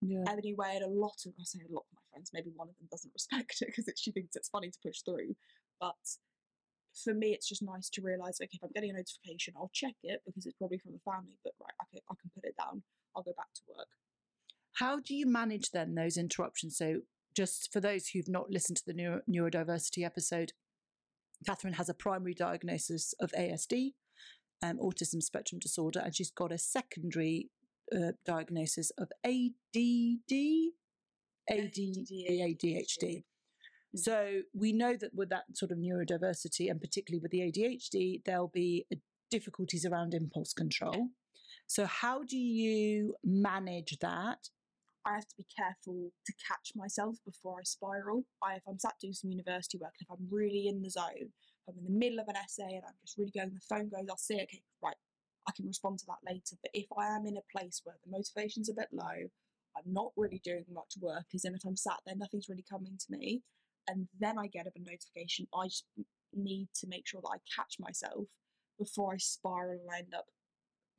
yeah 0.00 0.24
anyway. 0.28 0.72
And 0.74 0.84
a 0.84 0.88
lot 0.88 1.16
of, 1.26 1.32
I 1.38 1.44
say 1.44 1.60
a 1.60 1.72
lot 1.72 1.84
of 1.88 1.94
my 1.94 2.02
friends, 2.10 2.30
maybe 2.32 2.50
one 2.54 2.68
of 2.68 2.76
them 2.78 2.88
doesn't 2.90 3.12
respect 3.14 3.56
it 3.60 3.68
because 3.68 3.90
she 3.96 4.12
thinks 4.12 4.36
it's 4.36 4.48
funny 4.48 4.70
to 4.70 4.78
push 4.84 5.00
through. 5.02 5.34
But 5.80 5.94
for 7.04 7.14
me, 7.14 7.32
it's 7.32 7.48
just 7.48 7.62
nice 7.62 7.88
to 7.90 8.02
realise, 8.02 8.38
okay, 8.40 8.50
if 8.52 8.62
I'm 8.62 8.72
getting 8.74 8.90
a 8.90 8.94
notification, 8.94 9.54
I'll 9.56 9.70
check 9.72 9.94
it 10.02 10.22
because 10.26 10.46
it's 10.46 10.56
probably 10.56 10.78
from 10.78 10.92
the 10.92 11.00
family. 11.04 11.36
But 11.44 11.52
right, 11.60 11.74
okay, 11.88 12.02
I 12.10 12.14
can 12.20 12.30
put 12.34 12.44
it 12.44 12.54
down. 12.56 12.82
I'll 13.14 13.22
go 13.22 13.32
back 13.36 13.52
to 13.54 13.62
work. 13.68 13.88
How 14.74 15.00
do 15.00 15.14
you 15.14 15.26
manage 15.26 15.70
then 15.70 15.94
those 15.94 16.16
interruptions? 16.16 16.76
So, 16.76 17.00
just 17.34 17.70
for 17.72 17.80
those 17.80 18.08
who've 18.08 18.28
not 18.28 18.50
listened 18.50 18.78
to 18.78 18.82
the 18.86 18.94
neuro- 18.94 19.20
neurodiversity 19.28 20.04
episode, 20.04 20.52
Catherine 21.44 21.74
has 21.74 21.88
a 21.88 21.94
primary 21.94 22.34
diagnosis 22.34 23.14
of 23.20 23.30
ASD, 23.32 23.92
um, 24.62 24.78
autism 24.78 25.22
spectrum 25.22 25.58
disorder, 25.58 26.00
and 26.02 26.14
she's 26.14 26.30
got 26.30 26.52
a 26.52 26.58
secondary 26.58 27.50
uh, 27.94 28.12
diagnosis 28.24 28.90
of 28.98 29.08
ADD, 29.24 30.72
ADD, 31.50 32.10
ADHD. 32.30 33.24
So 33.94 34.42
we 34.54 34.72
know 34.72 34.96
that 34.96 35.14
with 35.14 35.30
that 35.30 35.44
sort 35.54 35.72
of 35.72 35.78
neurodiversity, 35.78 36.70
and 36.70 36.80
particularly 36.80 37.20
with 37.22 37.30
the 37.30 37.40
ADHD, 37.40 38.22
there'll 38.24 38.48
be 38.48 38.86
uh, 38.92 38.96
difficulties 39.30 39.84
around 39.86 40.14
impulse 40.14 40.52
control. 40.52 41.08
So 41.66 41.86
how 41.86 42.22
do 42.22 42.36
you 42.36 43.14
manage 43.24 43.96
that? 44.00 44.38
I 45.06 45.14
have 45.14 45.28
to 45.28 45.36
be 45.38 45.46
careful 45.56 46.10
to 46.26 46.32
catch 46.46 46.72
myself 46.74 47.16
before 47.24 47.60
I 47.60 47.62
spiral. 47.62 48.24
I, 48.42 48.54
if 48.54 48.62
I'm 48.68 48.78
sat 48.78 48.94
doing 49.00 49.12
some 49.12 49.30
university 49.30 49.78
work, 49.78 49.94
and 49.98 50.06
if 50.06 50.10
I'm 50.10 50.26
really 50.30 50.66
in 50.66 50.82
the 50.82 50.90
zone, 50.90 51.30
if 51.68 51.68
I'm 51.68 51.78
in 51.78 51.84
the 51.84 51.98
middle 51.98 52.18
of 52.18 52.28
an 52.28 52.36
essay 52.36 52.74
and 52.74 52.82
I'm 52.86 52.94
just 53.04 53.16
really 53.16 53.32
going, 53.34 53.50
the 53.54 53.60
phone 53.68 53.88
goes, 53.88 54.06
I'll 54.10 54.16
see, 54.16 54.34
okay, 54.34 54.62
right, 54.82 54.96
I 55.48 55.52
can 55.52 55.66
respond 55.66 55.98
to 56.00 56.06
that 56.06 56.28
later. 56.28 56.56
But 56.62 56.72
if 56.74 56.86
I 56.96 57.06
am 57.06 57.26
in 57.26 57.36
a 57.36 57.56
place 57.56 57.80
where 57.84 57.96
the 58.04 58.10
motivation's 58.10 58.68
a 58.68 58.74
bit 58.74 58.88
low, 58.92 59.30
I'm 59.76 59.92
not 59.92 60.12
really 60.16 60.40
doing 60.42 60.64
much 60.72 60.94
work, 61.00 61.26
as 61.34 61.44
in 61.44 61.54
if 61.54 61.64
I'm 61.66 61.76
sat 61.76 62.00
there, 62.06 62.16
nothing's 62.16 62.48
really 62.48 62.64
coming 62.68 62.98
to 62.98 63.06
me, 63.10 63.42
and 63.88 64.08
then 64.18 64.38
I 64.38 64.46
get 64.46 64.66
a 64.66 64.70
notification, 64.78 65.46
I 65.54 65.66
just 65.66 65.84
need 66.32 66.68
to 66.76 66.88
make 66.88 67.06
sure 67.06 67.20
that 67.20 67.28
I 67.28 67.38
catch 67.54 67.76
myself 67.78 68.24
before 68.78 69.14
I 69.14 69.16
spiral 69.18 69.78
and 69.88 69.98
end 69.98 70.14
up 70.14 70.26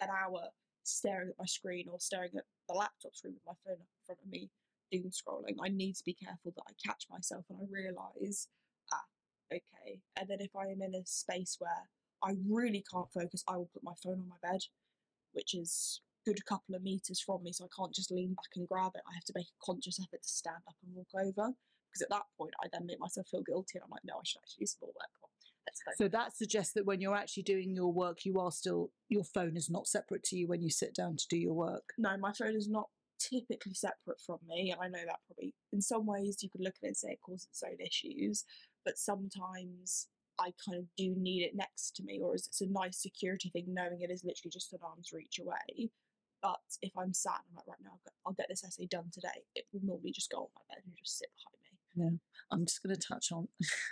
an 0.01 0.09
hour 0.09 0.49
staring 0.83 1.29
at 1.29 1.39
my 1.39 1.45
screen 1.45 1.87
or 1.91 1.99
staring 1.99 2.31
at 2.37 2.45
the 2.67 2.73
laptop 2.73 3.15
screen 3.15 3.33
with 3.33 3.43
my 3.45 3.53
phone 3.65 3.81
up 3.81 3.87
in 3.87 4.05
front 4.05 4.21
of 4.23 4.29
me, 4.29 4.49
doom 4.91 5.11
scrolling. 5.11 5.57
I 5.61 5.69
need 5.69 5.95
to 5.95 6.03
be 6.05 6.13
careful 6.13 6.53
that 6.55 6.63
I 6.67 6.73
catch 6.85 7.05
myself 7.09 7.45
and 7.49 7.59
I 7.59 7.65
realise, 7.69 8.47
ah, 8.93 9.05
okay. 9.51 9.99
And 10.15 10.29
then 10.29 10.39
if 10.39 10.55
I 10.55 10.67
am 10.71 10.81
in 10.81 10.95
a 10.95 11.05
space 11.05 11.57
where 11.59 11.89
I 12.23 12.33
really 12.49 12.83
can't 12.91 13.11
focus, 13.13 13.43
I 13.47 13.57
will 13.57 13.69
put 13.73 13.83
my 13.83 13.93
phone 14.03 14.19
on 14.19 14.29
my 14.29 14.51
bed, 14.51 14.61
which 15.33 15.53
is 15.53 16.01
a 16.25 16.29
good 16.29 16.45
couple 16.45 16.75
of 16.75 16.83
meters 16.83 17.21
from 17.21 17.43
me, 17.43 17.53
so 17.53 17.65
I 17.65 17.75
can't 17.75 17.93
just 17.93 18.11
lean 18.11 18.33
back 18.33 18.51
and 18.55 18.67
grab 18.67 18.91
it. 18.95 19.01
I 19.09 19.13
have 19.13 19.25
to 19.25 19.33
make 19.35 19.47
a 19.47 19.65
conscious 19.65 19.99
effort 19.99 20.23
to 20.23 20.29
stand 20.29 20.63
up 20.67 20.75
and 20.83 20.95
walk 20.95 21.09
over. 21.15 21.53
Because 21.89 22.01
at 22.01 22.09
that 22.09 22.23
point, 22.37 22.53
I 22.61 22.67
then 22.71 22.85
make 22.85 22.99
myself 22.99 23.27
feel 23.29 23.43
guilty, 23.43 23.77
and 23.77 23.83
I'm 23.83 23.91
like, 23.91 24.01
no, 24.03 24.15
I 24.15 24.25
should 24.25 24.39
actually 24.39 24.63
do 24.63 24.67
some 24.67 24.79
more 24.81 24.89
work. 24.89 25.13
On, 25.23 25.29
let's 25.65 25.81
go. 25.81 25.91
So 26.03 26.09
that 26.09 26.35
suggests 26.35 26.73
that 26.73 26.85
when 26.85 26.99
you're 26.99 27.15
actually 27.15 27.43
doing 27.43 27.75
your 27.75 27.93
work, 27.93 28.25
you 28.25 28.39
are 28.39 28.51
still 28.51 28.91
your 29.09 29.23
phone 29.23 29.55
is 29.55 29.69
not 29.69 29.87
separate 29.87 30.23
to 30.25 30.37
you 30.37 30.47
when 30.47 30.61
you 30.61 30.69
sit 30.69 30.93
down 30.93 31.15
to 31.15 31.25
do 31.29 31.37
your 31.37 31.53
work. 31.53 31.93
no, 31.97 32.17
my 32.17 32.33
phone 32.33 32.55
is 32.55 32.67
not 32.67 32.89
typically 33.19 33.73
separate 33.73 34.19
from 34.25 34.39
me, 34.47 34.71
and 34.71 34.81
I 34.81 34.87
know 34.87 35.05
that 35.05 35.19
probably 35.27 35.53
in 35.71 35.81
some 35.81 36.05
ways 36.05 36.37
you 36.41 36.49
could 36.49 36.61
look 36.61 36.75
at 36.81 36.85
it 36.85 36.87
and 36.87 36.97
say 36.97 37.11
it 37.11 37.21
causes 37.25 37.47
its 37.49 37.63
own 37.63 37.77
issues, 37.79 38.43
but 38.85 38.97
sometimes 38.97 40.07
I 40.39 40.53
kind 40.63 40.77
of 40.77 40.85
do 40.97 41.15
need 41.17 41.43
it 41.43 41.55
next 41.55 41.95
to 41.95 42.03
me, 42.03 42.19
or 42.21 42.35
is 42.35 42.47
it's 42.47 42.61
a 42.61 42.67
nice 42.67 43.01
security 43.01 43.49
thing 43.49 43.65
knowing 43.67 44.01
it 44.01 44.11
is 44.11 44.23
literally 44.23 44.51
just 44.51 44.73
an 44.73 44.79
arm's 44.83 45.11
reach 45.13 45.39
away. 45.39 45.89
But 46.41 46.59
if 46.81 46.91
I'm 46.97 47.13
sat 47.13 47.39
and 47.39 47.43
I'm 47.49 47.55
like, 47.57 47.67
right 47.67 47.77
now, 47.83 47.91
I'll 47.93 48.01
get, 48.03 48.13
I'll 48.25 48.33
get 48.33 48.45
this 48.49 48.63
essay 48.63 48.85
done 48.85 49.09
today, 49.11 49.41
it 49.55 49.65
will 49.73 49.81
normally 49.83 50.11
just 50.11 50.29
go 50.29 50.37
on 50.37 50.47
my 50.55 50.75
bed 50.75 50.83
and 50.85 50.93
just 50.97 51.17
sit 51.17 51.29
behind 51.35 52.11
me. 52.11 52.19
Yeah, 52.19 52.55
I'm 52.55 52.65
just 52.65 52.83
going 52.83 52.95
to 52.95 53.01
touch 53.01 53.31
on 53.31 53.47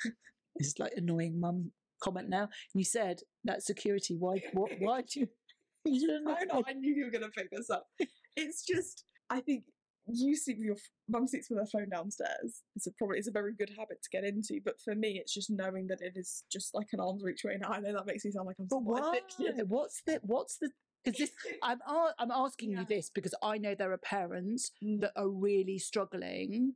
this 0.55 0.77
like 0.77 0.93
annoying 0.95 1.39
mum 1.39 1.71
comment 2.03 2.29
now. 2.29 2.49
You 2.73 2.83
said 2.83 3.21
that 3.45 3.63
security. 3.63 4.15
Why? 4.15 4.41
What? 4.53 4.71
Why 4.79 5.01
do 5.01 5.21
you? 5.21 5.27
you 5.85 6.07
know. 6.23 6.35
I 6.39 6.45
know, 6.45 6.63
I 6.67 6.73
knew 6.73 6.93
you 6.93 7.05
were 7.05 7.11
going 7.11 7.23
to 7.23 7.29
pick 7.29 7.49
this 7.51 7.69
up. 7.69 7.87
It's 8.35 8.65
just, 8.65 9.05
I 9.29 9.39
think 9.39 9.63
you 10.07 10.35
sleep 10.35 10.57
with 10.57 10.65
your 10.65 10.75
mum 11.09 11.27
sleeps 11.27 11.49
with 11.49 11.59
her 11.59 11.65
phone 11.65 11.89
downstairs. 11.89 12.61
It's 12.75 12.87
a 12.87 12.91
probably 12.91 13.17
it's 13.17 13.27
a 13.27 13.31
very 13.31 13.53
good 13.53 13.71
habit 13.77 14.01
to 14.03 14.09
get 14.11 14.23
into, 14.23 14.59
but 14.63 14.75
for 14.83 14.95
me, 14.95 15.19
it's 15.21 15.33
just 15.33 15.49
knowing 15.49 15.87
that 15.87 16.01
it 16.01 16.13
is 16.15 16.43
just 16.51 16.73
like 16.73 16.87
an 16.93 16.99
arm's 16.99 17.23
reach 17.23 17.43
away. 17.43 17.57
Now 17.59 17.69
I 17.69 17.79
know 17.79 17.93
that 17.93 18.05
makes 18.05 18.25
me 18.25 18.31
sound 18.31 18.47
like 18.47 18.57
I'm 18.59 18.67
But 18.69 18.83
why? 18.83 19.19
addicted. 19.37 19.69
What's 19.69 20.01
the? 20.05 20.19
What's 20.23 20.57
the? 20.57 20.69
because 21.03 21.19
this 21.19 21.31
I'm 21.63 21.79
I'm 22.19 22.31
asking 22.31 22.71
Yeah. 22.71 22.79
you 22.81 22.85
this 22.85 23.09
because 23.09 23.35
I 23.43 23.57
know 23.57 23.75
there 23.75 23.91
are 23.91 23.97
parents 23.97 24.71
Mm. 24.83 25.01
that 25.01 25.11
are 25.15 25.29
really 25.29 25.77
struggling 25.77 26.75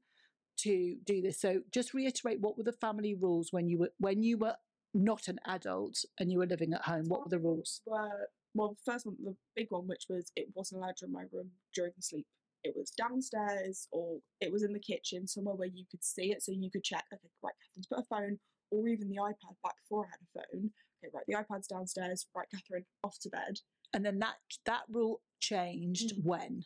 to 0.58 0.98
do 1.06 1.22
this. 1.22 1.40
So 1.40 1.62
just 1.72 1.94
reiterate 1.94 2.40
what 2.42 2.58
were 2.58 2.64
the 2.64 2.74
family 2.74 3.14
rules 3.16 3.52
when 3.52 3.68
you 3.70 3.78
were 3.80 3.92
when 3.98 4.24
you 4.24 4.38
were 4.38 4.56
not 4.94 5.28
an 5.28 5.40
adult 5.46 6.04
and 6.20 6.32
you 6.32 6.40
were 6.40 6.46
living 6.48 6.74
at 6.74 6.82
home. 6.82 7.06
What 7.08 7.24
were 7.24 7.30
the 7.30 7.40
rules? 7.40 7.82
Were 7.86 8.30
well, 8.56 8.70
the 8.84 8.92
first 8.92 9.06
one, 9.06 9.16
the 9.24 9.36
big 9.56 9.68
one, 9.70 9.88
which 9.88 10.06
was 10.10 10.32
it 10.36 10.48
wasn't 10.56 10.82
allowed 10.82 10.96
in 11.04 11.12
my 11.12 11.24
room 11.32 11.52
during 11.76 11.94
sleep. 12.00 12.26
It 12.63 12.74
was 12.75 12.92
downstairs 12.92 13.88
or 13.92 14.20
it 14.42 14.51
was 14.51 14.63
in 14.63 14.74
the 14.74 14.80
kitchen, 14.80 15.28
somewhere 15.28 15.56
where 15.56 15.68
you 15.74 15.86
could 15.89 16.04
see 16.04 16.32
it, 16.32 16.42
so 16.44 16.51
you 16.51 16.70
could 16.72 16.84
check. 16.84 17.06
Okay, 17.13 17.30
right, 17.44 17.54
Catherine's 17.63 17.88
put 17.88 18.00
a 18.00 18.04
phone, 18.04 18.39
or 18.72 18.88
even 18.88 19.10
the 19.10 19.18
iPad 19.18 19.56
back 19.63 19.75
before 19.84 20.06
I 20.06 20.10
had 20.12 20.20
a 20.22 20.48
phone. 20.54 20.72
Okay, 21.04 21.12
right, 21.13 21.24
the 21.28 21.36
iPad's 21.36 21.68
downstairs. 21.68 22.28
Right, 22.36 22.48
Catherine, 22.54 22.86
off 23.04 23.18
to 23.22 23.30
bed. 23.30 23.60
And 23.94 24.06
then 24.06 24.20
that 24.20 24.36
that 24.66 24.84
rule 24.89 25.22
changed 25.39 26.16
Mm. 26.18 26.25
when? 26.25 26.63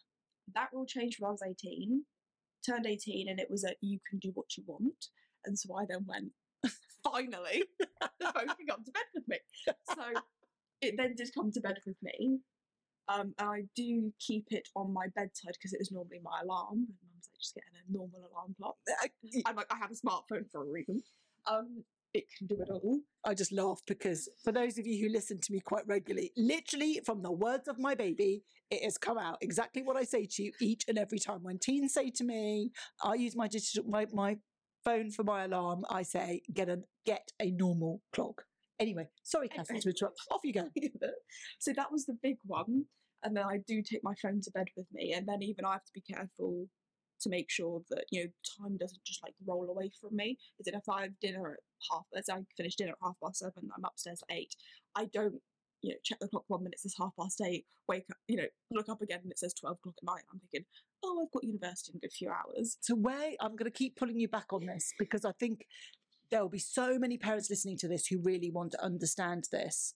that 0.55 0.69
rule 0.73 0.85
changed 0.85 1.19
when 1.21 1.29
I 1.29 1.31
was 1.31 1.41
18, 1.41 2.05
turned 2.65 2.85
18, 2.85 3.29
and 3.29 3.39
it 3.39 3.49
was 3.49 3.63
a 3.63 3.75
you 3.81 3.99
can 4.09 4.19
do 4.19 4.31
what 4.33 4.57
you 4.57 4.63
want. 4.67 5.07
And 5.45 5.57
so 5.57 5.73
I 5.75 5.85
then 5.87 6.05
went, 6.05 6.31
finally, 7.03 7.63
the 7.79 8.31
phone 8.33 8.47
can 8.47 8.67
come 8.67 8.83
to 8.83 8.91
bed 8.91 9.03
with 9.13 9.27
me. 9.27 9.37
So 9.95 10.03
it 10.81 10.95
then 10.97 11.15
did 11.15 11.33
come 11.33 11.51
to 11.51 11.61
bed 11.61 11.77
with 11.85 11.95
me. 12.01 12.39
Um, 13.07 13.33
and 13.37 13.49
I 13.49 13.63
do 13.75 14.13
keep 14.19 14.47
it 14.51 14.67
on 14.75 14.93
my 14.93 15.07
bedside 15.15 15.53
because 15.53 15.73
it 15.73 15.81
is 15.81 15.91
normally 15.91 16.19
my 16.23 16.39
alarm. 16.43 16.85
And 16.87 16.87
mum's 17.07 17.29
like, 17.31 17.39
just 17.39 17.55
getting 17.55 17.73
a 17.75 17.91
normal 17.91 18.29
alarm 18.31 18.55
clock. 18.57 18.75
I'm 19.45 19.55
like, 19.55 19.71
I 19.71 19.77
have 19.77 19.91
a 19.91 19.95
smartphone 19.95 20.49
for 20.51 20.63
a 20.63 20.71
reason. 20.71 21.01
Um, 21.45 21.83
it 22.13 22.25
can 22.37 22.47
do 22.47 22.55
it 22.61 22.69
all. 22.69 22.99
I 23.25 23.33
just 23.33 23.51
laugh 23.51 23.81
because 23.87 24.29
for 24.43 24.51
those 24.51 24.77
of 24.77 24.85
you 24.85 25.03
who 25.03 25.11
listen 25.11 25.39
to 25.39 25.51
me 25.51 25.59
quite 25.59 25.87
regularly, 25.87 26.31
literally 26.37 27.01
from 27.05 27.23
the 27.23 27.31
words 27.31 27.67
of 27.67 27.79
my 27.79 27.95
baby, 27.95 28.43
it 28.69 28.83
has 28.83 28.97
come 28.97 29.17
out 29.17 29.37
exactly 29.41 29.81
what 29.81 29.97
I 29.97 30.03
say 30.03 30.27
to 30.29 30.43
you 30.43 30.51
each 30.61 30.85
and 30.87 30.97
every 30.97 31.19
time. 31.19 31.39
When 31.41 31.57
teens 31.57 31.93
say 31.93 32.11
to 32.11 32.23
me, 32.23 32.71
I 33.03 33.15
use 33.15 33.35
my 33.35 33.47
digital 33.47 33.89
my, 33.89 34.05
my 34.13 34.37
phone 34.83 35.09
for 35.11 35.23
my 35.23 35.45
alarm, 35.45 35.85
I 35.89 36.03
say, 36.03 36.41
get 36.53 36.69
a 36.69 36.81
get 37.05 37.31
a 37.41 37.51
normal 37.51 38.01
clock. 38.13 38.43
Anyway, 38.83 39.07
sorry, 39.23 39.47
Catherine, 39.47 39.79
to 39.79 39.89
interrupt. 39.89 40.19
Off 40.31 40.41
you 40.43 40.51
go. 40.51 40.67
so 41.59 41.71
that 41.71 41.89
was 41.89 42.05
the 42.05 42.17
big 42.21 42.35
one. 42.43 42.83
And 43.23 43.35
then 43.35 43.45
I 43.45 43.59
do 43.65 43.81
take 43.81 44.03
my 44.03 44.13
phone 44.21 44.41
to 44.41 44.51
bed 44.51 44.67
with 44.75 44.87
me. 44.91 45.13
And 45.13 45.25
then 45.25 45.41
even 45.41 45.63
I 45.63 45.71
have 45.71 45.85
to 45.85 45.93
be 45.93 46.01
careful 46.01 46.67
to 47.21 47.29
make 47.29 47.49
sure 47.49 47.81
that, 47.91 48.03
you 48.11 48.25
know, 48.25 48.29
time 48.59 48.75
doesn't 48.75 49.05
just 49.05 49.23
like 49.23 49.35
roll 49.47 49.69
away 49.69 49.89
from 50.01 50.17
me. 50.17 50.37
Is 50.59 50.67
it 50.67 50.73
if 50.73 50.89
I 50.89 51.03
have 51.03 51.17
dinner 51.21 51.53
at 51.53 51.59
half, 51.89 52.03
let's 52.13 52.27
I 52.27 52.39
finish 52.57 52.75
dinner 52.75 52.91
at 52.91 52.97
half 53.01 53.15
past 53.23 53.39
seven, 53.39 53.69
I'm 53.73 53.85
upstairs 53.85 54.21
at 54.29 54.35
eight, 54.35 54.53
I 54.97 55.05
don't, 55.05 55.35
you 55.81 55.91
know, 55.91 55.97
check 56.03 56.19
the 56.19 56.27
clock 56.27 56.43
one 56.47 56.63
minute, 56.63 56.73
it 56.73 56.81
says 56.81 56.95
half 56.99 57.11
past 57.17 57.39
eight, 57.39 57.65
wake 57.87 58.03
up, 58.11 58.17
you 58.27 58.35
know, 58.35 58.47
look 58.71 58.89
up 58.89 59.01
again 59.01 59.19
and 59.23 59.31
it 59.31 59.39
says 59.39 59.53
12 59.53 59.77
o'clock 59.77 59.95
at 60.01 60.05
night. 60.05 60.23
I'm 60.33 60.41
thinking, 60.41 60.65
oh, 61.05 61.23
I've 61.23 61.31
got 61.31 61.45
university 61.45 61.93
in 61.93 61.99
a 61.99 62.01
good 62.01 62.11
few 62.11 62.29
hours. 62.29 62.77
So 62.81 62.95
where 62.95 63.31
I'm 63.39 63.55
going 63.55 63.71
to 63.71 63.77
keep 63.77 63.95
pulling 63.95 64.19
you 64.19 64.27
back 64.27 64.51
on 64.51 64.65
this 64.65 64.91
because 64.99 65.23
I 65.23 65.31
think 65.39 65.65
there 66.33 66.41
will 66.41 66.49
be 66.49 66.57
so 66.57 66.97
many 66.97 67.15
parents 67.15 67.51
listening 67.51 67.77
to 67.77 67.87
this 67.87 68.07
who 68.07 68.19
really 68.19 68.49
want 68.49 68.71
to 68.71 68.83
understand 68.83 69.45
this. 69.51 69.93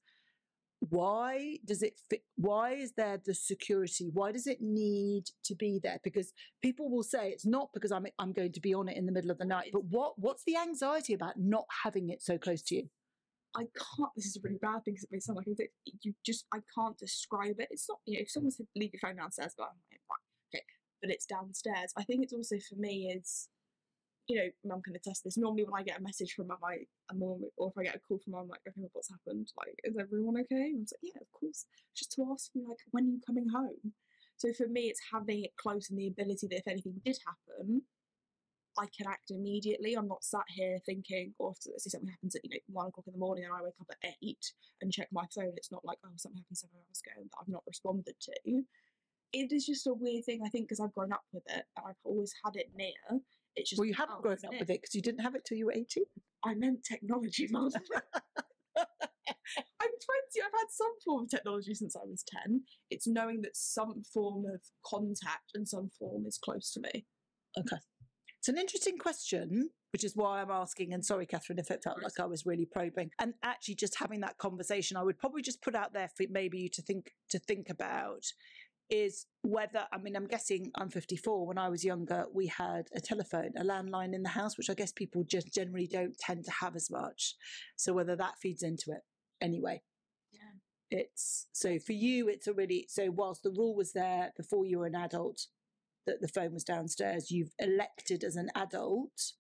Why 0.80 1.58
does 1.66 1.82
it 1.82 2.00
fit? 2.12 2.22
Why 2.36 2.74
is 2.74 2.94
there 2.96 3.20
the 3.26 3.34
security? 3.34 4.12
Why 4.14 4.32
does 4.32 4.46
it 4.46 4.60
need 4.62 5.24
to 5.46 5.56
be 5.56 5.80
there? 5.82 6.00
Because 6.04 6.34
people 6.62 6.92
will 6.92 7.02
say 7.02 7.30
it's 7.30 7.48
not 7.48 7.70
because 7.74 7.92
I'm 7.92 8.06
I'm 8.20 8.34
going 8.34 8.52
to 8.52 8.62
be 8.62 8.76
on 8.76 8.88
it 8.88 8.96
in 8.96 9.08
the 9.08 9.12
middle 9.12 9.32
of 9.32 9.40
the 9.40 9.46
night. 9.46 9.72
But 9.74 9.86
what 9.86 10.20
what's 10.20 10.44
the 10.44 10.56
anxiety 10.56 11.16
about 11.16 11.40
not 11.40 11.66
having 11.84 12.10
it 12.10 12.22
so 12.22 12.38
close 12.38 12.62
to 12.64 12.76
you? 12.76 12.90
I 13.56 13.62
can't. 13.62 14.12
This 14.16 14.28
is 14.28 14.38
a 14.38 14.42
really 14.44 14.60
bad 14.62 14.86
thing 14.86 14.94
because 14.94 15.06
it 15.06 15.10
may 15.12 15.20
sound 15.20 15.38
like 15.38 15.48
it, 15.48 15.72
you 16.04 16.14
just. 16.24 16.46
I 16.54 16.60
can't 16.78 16.98
describe 17.00 17.56
it. 17.58 17.70
It's 17.72 17.90
not. 17.90 17.98
You 18.06 18.20
know, 18.20 18.22
if 18.22 18.30
someone 18.30 18.52
said 18.52 18.68
leave 18.76 18.92
your 18.94 19.00
phone 19.00 19.16
downstairs, 19.16 19.56
but 19.58 19.64
I'm 19.64 19.80
like, 19.92 20.02
right, 20.12 20.60
okay, 20.60 20.66
but 21.02 21.10
it's 21.10 21.26
downstairs. 21.26 21.92
I 21.98 22.04
think 22.04 22.24
it's 22.24 22.34
also 22.34 22.58
for 22.70 22.76
me 22.76 23.12
is, 23.18 23.50
you 24.28 24.36
know, 24.38 24.50
mum 24.66 24.82
can 24.82 24.96
attest 24.96 25.24
this. 25.24 25.38
Normally, 25.38 25.64
when 25.64 25.80
I 25.80 25.84
get 25.84 26.00
a 26.00 26.04
message 26.04 26.34
from 26.34 26.48
my 26.48 26.56
mum, 27.14 27.42
or 27.58 27.70
if 27.70 27.78
I 27.78 27.84
get 27.84 27.96
a 27.96 28.00
call 28.00 28.20
from 28.20 28.34
mum, 28.34 28.42
I'm 28.44 28.50
like, 28.50 28.62
okay, 28.68 28.88
what's 28.92 29.10
happened? 29.10 29.48
Like, 29.58 29.76
is 29.84 29.96
everyone 29.98 30.36
okay? 30.42 30.72
And 30.76 30.80
I 30.80 30.82
was 30.82 30.94
like, 30.94 31.14
yeah, 31.14 31.22
of 31.22 31.32
course. 31.32 31.66
Just 31.96 32.12
to 32.14 32.28
ask 32.32 32.52
me 32.54 32.64
like, 32.68 32.78
when 32.92 33.06
are 33.06 33.08
you 33.08 33.22
coming 33.26 33.48
home? 33.50 33.94
So 34.36 34.54
for 34.54 34.68
me, 34.68 34.82
it's 34.82 35.02
having 35.12 35.46
it 35.46 35.56
close 35.58 35.90
and 35.90 35.98
the 35.98 36.08
ability 36.08 36.48
that 36.48 36.60
if 36.60 36.68
anything 36.68 37.02
did 37.04 37.18
happen, 37.26 37.82
I 38.78 38.86
can 38.96 39.08
act 39.08 39.32
immediately. 39.32 39.96
I'm 39.96 40.08
not 40.08 40.24
sat 40.24 40.46
here 40.48 40.78
thinking, 40.86 41.34
or 41.40 41.52
if 41.52 41.58
let's 41.66 41.84
say 41.86 41.90
something 41.90 42.10
happens 42.10 42.36
at 42.36 42.46
you 42.46 42.52
know 42.52 42.60
one 42.68 42.88
o'clock 42.88 43.08
in 43.08 43.14
the 43.14 43.20
morning 43.20 43.46
and 43.46 43.54
I 43.54 43.64
wake 43.64 43.74
up 43.82 43.88
at 43.90 44.14
eight 44.24 44.54
and 44.82 44.92
check 44.92 45.08
my 45.12 45.26
phone. 45.34 45.54
It's 45.56 45.72
not 45.72 45.84
like 45.84 45.98
oh 46.06 46.10
something 46.18 46.38
happened 46.38 46.58
seven 46.58 46.78
hours 46.78 47.02
ago 47.02 47.24
that 47.24 47.38
I've 47.42 47.48
not 47.48 47.64
responded 47.66 48.14
to. 48.22 48.64
It 49.34 49.52
is 49.52 49.66
just 49.66 49.88
a 49.88 49.94
weird 49.94 50.26
thing 50.26 50.42
I 50.46 50.50
think 50.50 50.68
because 50.68 50.80
I've 50.80 50.94
grown 50.94 51.12
up 51.12 51.24
with 51.34 51.44
it 51.48 51.66
and 51.76 51.86
I've 51.88 52.00
always 52.04 52.34
had 52.46 52.56
it 52.56 52.70
near. 52.76 53.20
It's 53.58 53.72
just 53.72 53.80
Well, 53.80 53.88
you 53.88 53.96
haven't 53.96 54.22
grown 54.22 54.34
up 54.46 54.52
near. 54.52 54.60
with 54.62 54.70
it 54.70 54.82
because 54.82 54.96
you 54.96 55.02
didn't 55.02 55.22
have 55.22 55.36
it 55.36 55.44
till 55.46 55.58
you 55.58 55.66
were 55.66 55.74
18. 55.74 56.04
I 56.46 56.54
meant 56.54 56.84
technology, 56.86 57.48
mum. 57.52 57.70
I'm 58.78 58.86
20. 59.90 60.46
I've 60.46 60.52
had 60.60 60.70
some 60.70 60.94
form 61.04 61.24
of 61.24 61.30
technology 61.30 61.74
since 61.74 61.96
I 61.96 62.06
was 62.06 62.24
10. 62.46 62.62
It's 62.92 63.08
knowing 63.08 63.42
that 63.42 63.58
some 63.58 64.04
form 64.14 64.46
of 64.46 64.62
contact 64.86 65.52
and 65.56 65.68
some 65.68 65.90
form 65.98 66.26
is 66.28 66.38
close 66.38 66.72
to 66.74 66.80
me. 66.82 67.06
Okay. 67.58 67.78
It's 68.40 68.48
an 68.50 68.58
interesting 68.58 68.98
question, 68.98 69.72
which 69.92 70.04
is 70.04 70.16
why 70.16 70.42
I'm 70.42 70.52
asking. 70.52 70.94
And 70.94 71.04
sorry, 71.04 71.26
Catherine, 71.26 71.58
if 71.60 71.72
it 71.72 71.84
felt 71.84 72.04
like 72.04 72.20
I 72.20 72.26
was 72.26 72.46
really 72.46 72.66
probing. 72.66 73.10
And 73.20 73.34
actually, 73.44 73.76
just 73.76 73.98
having 73.98 74.20
that 74.22 74.38
conversation, 74.38 74.96
I 74.96 75.04
would 75.04 75.18
probably 75.18 75.42
just 75.42 75.62
put 75.64 75.76
out 75.76 75.94
there 75.94 76.10
for 76.16 76.26
maybe 76.30 76.60
you 76.60 76.70
to 76.70 76.82
think 76.84 77.12
to 77.30 77.40
think 77.40 77.70
about 77.70 78.26
is 78.90 79.26
whether 79.42 79.86
I 79.92 79.98
mean 79.98 80.16
I'm 80.16 80.28
guessing 80.28 80.72
I'm 80.76 80.90
54. 80.90 81.48
When 81.48 81.58
I 81.58 81.70
was 81.70 81.84
younger, 81.84 82.26
we 82.34 82.48
had 82.48 82.88
a 82.96 83.02
telephone, 83.02 83.52
a 83.58 83.64
landline 83.64 84.14
in 84.14 84.24
the 84.24 84.30
house, 84.30 84.58
which 84.58 84.70
I 84.70 84.74
guess 84.74 84.92
people 84.92 85.24
just 85.24 85.54
generally 85.54 85.88
don't 85.88 86.18
tend 86.18 86.46
to 86.46 86.52
have 86.52 86.76
as 86.76 86.90
much. 86.90 87.36
So 87.76 87.94
whether 87.94 88.16
that 88.16 88.40
feeds 88.42 88.64
into 88.64 88.92
it 88.92 89.02
anyway. 89.42 89.82
Yeah. 90.32 91.00
It's 91.00 91.48
so 91.52 91.80
for 91.80 91.94
you, 91.94 92.28
it's 92.30 92.48
already 92.48 92.88
so 92.90 93.12
whilst 93.12 93.44
the 93.44 93.52
rule 93.52 93.76
was 93.76 93.94
there 93.94 94.32
before 94.38 94.66
you 94.66 94.80
were 94.80 94.88
an 94.88 94.96
adult 94.96 95.48
that 96.06 96.22
the 96.22 96.28
phone 96.28 96.54
was 96.54 96.64
downstairs, 96.64 97.32
you've 97.32 97.54
elected 97.60 98.24
as 98.24 98.36
an 98.36 98.50
adult 98.56 99.34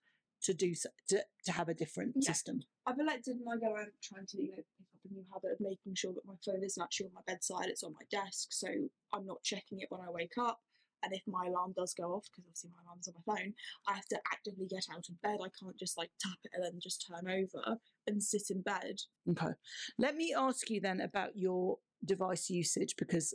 to 0.47 0.53
do 0.53 0.73
so, 0.73 0.89
to, 1.09 1.21
to 1.45 1.51
have 1.51 1.67
a 1.69 1.73
different 1.73 2.15
Yeah. 2.15 2.31
system. 2.31 2.61
I've 2.85 2.99
elected 2.99 3.35
and 3.35 3.45
I 3.51 3.57
go 3.57 3.73
around 3.73 3.91
trying 4.01 4.25
to, 4.27 4.41
you 4.41 4.51
know, 4.51 4.63
pick 4.77 4.87
up 4.95 5.11
a 5.11 5.13
new 5.13 5.25
habit 5.33 5.51
of 5.51 5.59
making 5.59 5.93
sure 5.95 6.13
that 6.13 6.25
my 6.25 6.35
phone 6.45 6.63
isn't 6.63 6.81
actually 6.81 7.07
on 7.07 7.13
my 7.15 7.21
bedside, 7.27 7.67
it's 7.67 7.83
on 7.83 7.93
my 7.93 8.05
desk. 8.09 8.47
So 8.51 8.67
I'm 9.13 9.25
not 9.25 9.43
checking 9.43 9.79
it 9.81 9.87
when 9.89 10.01
I 10.01 10.09
wake 10.09 10.37
up. 10.39 10.59
And 11.03 11.13
if 11.13 11.21
my 11.27 11.45
alarm 11.45 11.73
does 11.75 11.93
go 11.93 12.13
off, 12.13 12.25
because 12.31 12.45
obviously 12.47 12.71
my 12.71 12.81
alarm's 12.85 13.07
on 13.07 13.13
my 13.15 13.35
phone, 13.35 13.53
I 13.87 13.93
have 13.93 14.07
to 14.07 14.19
actively 14.33 14.65
get 14.67 14.85
out 14.91 15.05
of 15.09 15.21
bed. 15.21 15.37
I 15.43 15.49
can't 15.59 15.77
just 15.77 15.97
like 15.97 16.09
tap 16.19 16.37
it 16.43 16.51
and 16.55 16.63
then 16.63 16.79
just 16.81 17.05
turn 17.07 17.29
over 17.29 17.77
and 18.07 18.23
sit 18.23 18.49
in 18.49 18.61
bed. 18.61 18.95
Okay. 19.29 19.53
Let 19.99 20.15
me 20.15 20.33
ask 20.35 20.69
you 20.69 20.79
then 20.81 21.01
about 21.01 21.35
your 21.37 21.77
device 22.03 22.49
usage 22.49 22.95
because 22.97 23.33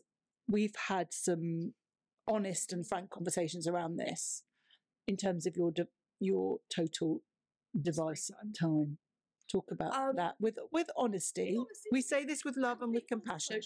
we've 0.49 0.75
had 0.89 1.13
some 1.13 1.75
honest 2.27 2.73
and 2.73 2.87
frank 2.87 3.11
conversations 3.11 3.69
around 3.69 3.97
this 3.97 4.43
in 5.07 5.17
terms 5.17 5.47
of 5.47 5.57
your 5.57 5.71
de- 5.71 5.87
your 6.23 6.59
total 6.75 7.23
device 7.81 8.31
time. 8.31 8.53
time. 8.53 8.99
Talk 9.51 9.71
about 9.71 9.95
Um, 9.95 10.17
that 10.17 10.37
with 10.41 10.59
with 10.71 10.89
honesty. 10.97 11.57
honesty, 11.59 11.89
We 11.91 12.01
say 12.01 12.25
this 12.25 12.45
with 12.45 12.57
love 12.57 12.81
and 12.81 12.95
with 12.95 13.07
compassion. 13.07 13.61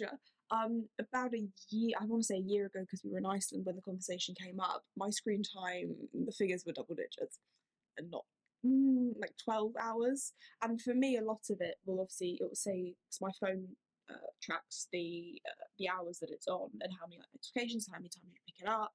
Um, 0.51 0.89
about 0.99 1.35
a 1.35 1.47
year, 1.71 1.97
I 2.01 2.05
want 2.07 2.23
to 2.23 2.27
say 2.27 2.37
a 2.37 2.39
year 2.41 2.67
ago, 2.67 2.81
because 2.81 3.03
we 3.05 3.11
were 3.11 3.19
in 3.19 3.27
Iceland 3.27 3.67
when 3.67 3.77
the 3.77 3.83
conversation 3.83 4.35
came 4.41 4.61
up. 4.61 4.85
My 4.97 5.11
screen 5.11 5.43
time, 5.43 5.97
the 6.15 6.33
figures 6.33 6.65
were 6.65 6.73
double 6.73 6.95
digits, 6.95 7.39
and 7.99 8.11
not 8.11 8.25
mm, 8.65 9.13
like 9.21 9.35
twelve 9.45 9.73
hours. 9.81 10.33
And 10.63 10.81
for 10.81 10.95
me, 10.95 11.17
a 11.19 11.23
lot 11.25 11.43
of 11.51 11.61
it 11.61 11.77
will 11.85 12.01
obviously 12.01 12.39
it 12.41 12.45
will 12.45 12.55
say 12.55 12.95
'cause 13.11 13.21
my 13.21 13.33
phone 13.41 13.77
uh, 14.09 14.31
tracks 14.41 14.89
the 14.93 15.41
uh, 15.49 15.65
the 15.79 15.89
hours 15.89 16.19
that 16.21 16.31
it's 16.31 16.47
on 16.49 16.71
and 16.81 16.93
how 16.99 17.07
many 17.07 17.19
like, 17.19 17.29
notifications, 17.35 17.89
how 17.91 17.99
many 17.99 18.09
times 18.09 18.33
you 18.33 18.41
pick 18.47 18.61
it 18.65 18.69
up, 18.69 18.95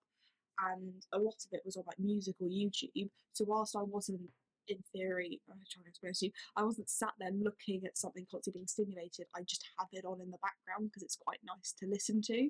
and 0.70 1.06
a 1.13 1.18
lot 1.18 1.36
of 1.46 1.51
it 1.51 1.62
was 1.65 1.77
on 1.77 1.84
like 1.88 2.00
music 2.00 2.36
or 2.39 2.48
YouTube. 2.48 3.10
So 3.34 3.46
whilst 3.48 3.75
I 3.75 3.84
wasn't 3.84 4.22
in 4.68 4.77
theory, 4.94 5.41
I'm 5.50 5.58
trying 5.70 5.86
to 5.86 5.89
explain 5.89 6.13
to 6.13 6.25
you, 6.25 6.32
I 6.56 6.63
wasn't 6.63 6.89
sat 6.89 7.13
there 7.20 7.32
looking 7.32 7.86
at 7.86 7.98
something 7.98 8.25
constantly 8.30 8.60
being 8.60 8.68
stimulated. 8.68 9.25
I 9.36 9.41
just 9.44 9.65
have 9.77 9.88
it 9.91 10.06
on 10.06 10.22
in 10.22 10.32
the 10.32 10.38
background 10.41 10.89
because 10.89 11.03
it's 11.03 11.18
quite 11.18 11.39
nice 11.44 11.74
to 11.80 11.88
listen 11.88 12.22
to. 12.24 12.50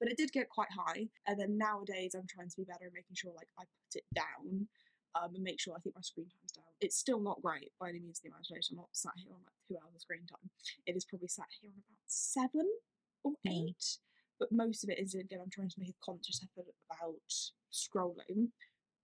But 0.00 0.10
it 0.10 0.16
did 0.16 0.32
get 0.32 0.48
quite 0.48 0.72
high, 0.74 1.06
and 1.28 1.38
then 1.38 1.56
nowadays 1.56 2.16
I'm 2.16 2.26
trying 2.26 2.48
to 2.50 2.56
be 2.56 2.64
better 2.64 2.86
and 2.86 2.94
making 2.94 3.14
sure 3.14 3.32
like 3.36 3.46
I 3.56 3.62
put 3.62 4.02
it 4.02 4.04
down 4.12 4.66
um, 5.14 5.34
and 5.34 5.44
make 5.44 5.60
sure 5.60 5.74
I 5.76 5.80
think 5.80 5.94
my 5.94 6.02
screen 6.02 6.26
time's 6.26 6.52
down. 6.52 6.64
It's 6.80 6.96
still 6.96 7.20
not 7.20 7.40
great 7.42 7.70
by 7.78 7.90
any 7.90 8.00
means 8.00 8.18
of 8.18 8.24
the 8.24 8.34
imagination. 8.34 8.74
I'm 8.74 8.82
not 8.82 8.88
sat 8.92 9.12
here 9.16 9.30
on 9.30 9.38
like 9.46 9.54
two 9.68 9.76
hours 9.76 9.94
of 9.94 10.00
screen 10.00 10.26
time. 10.26 10.50
It 10.86 10.96
is 10.96 11.04
probably 11.04 11.28
sat 11.28 11.46
here 11.60 11.70
on 11.70 11.78
about 11.78 12.02
seven 12.06 12.66
or 13.22 13.32
eight. 13.46 13.98
But 14.42 14.50
most 14.50 14.82
of 14.82 14.90
it 14.90 14.98
is 14.98 15.14
again 15.14 15.38
I'm 15.40 15.50
trying 15.50 15.68
to 15.68 15.78
make 15.78 15.90
a 15.90 16.04
conscious 16.04 16.42
effort 16.42 16.66
about 16.90 17.30
scrolling. 17.72 18.48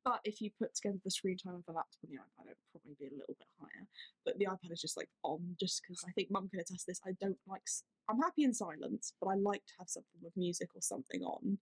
But 0.05 0.19
if 0.25 0.41
you 0.41 0.51
put 0.59 0.75
together 0.75 0.99
the 1.05 1.13
screen 1.13 1.37
time 1.37 1.55
of 1.55 1.65
the 1.65 1.73
laptop 1.73 2.03
and 2.03 2.11
the 2.11 2.17
iPad, 2.17 2.51
it 2.51 2.57
would 2.59 2.73
probably 2.73 2.97
be 2.99 3.07
a 3.07 3.17
little 3.17 3.37
bit 3.39 3.47
higher. 3.61 3.87
But 4.25 4.37
the 4.39 4.47
iPad 4.47 4.73
is 4.73 4.81
just 4.81 4.97
like 4.97 5.11
on, 5.23 5.55
just 5.61 5.83
because 5.83 6.03
I 6.09 6.11
think 6.11 6.33
Mum 6.33 6.49
can 6.49 6.59
attest 6.59 6.89
this. 6.89 7.01
I 7.07 7.13
don't 7.21 7.39
like. 7.47 7.63
I'm 8.11 8.19
happy 8.19 8.43
in 8.43 8.53
silence, 8.53 9.13
but 9.21 9.29
I 9.29 9.35
like 9.35 9.65
to 9.67 9.75
have 9.79 9.89
something 9.89 10.19
with 10.21 10.37
music 10.37 10.71
or 10.75 10.81
something 10.81 11.23
on. 11.23 11.59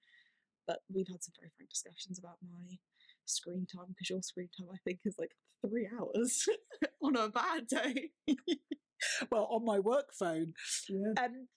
But 0.67 0.81
we've 0.91 1.09
had 1.09 1.23
some 1.23 1.35
very 1.39 1.51
frank 1.55 1.69
discussions 1.69 2.19
about 2.19 2.39
my 2.43 2.79
screen 3.27 3.67
time 3.67 3.89
because 3.89 4.09
your 4.09 4.23
screen 4.23 4.49
time 4.57 4.69
I 4.73 4.79
think 4.85 5.01
is 5.05 5.17
like 5.19 5.37
three 5.61 5.87
hours 5.93 6.49
on 7.03 7.17
a 7.17 7.29
bad 7.29 7.67
day. 7.67 8.13
well, 9.31 9.49
on 9.51 9.67
my 9.67 9.81
work 9.81 10.15
phone. 10.19 10.55
Yeah. 10.89 11.13
Um, 11.23 11.49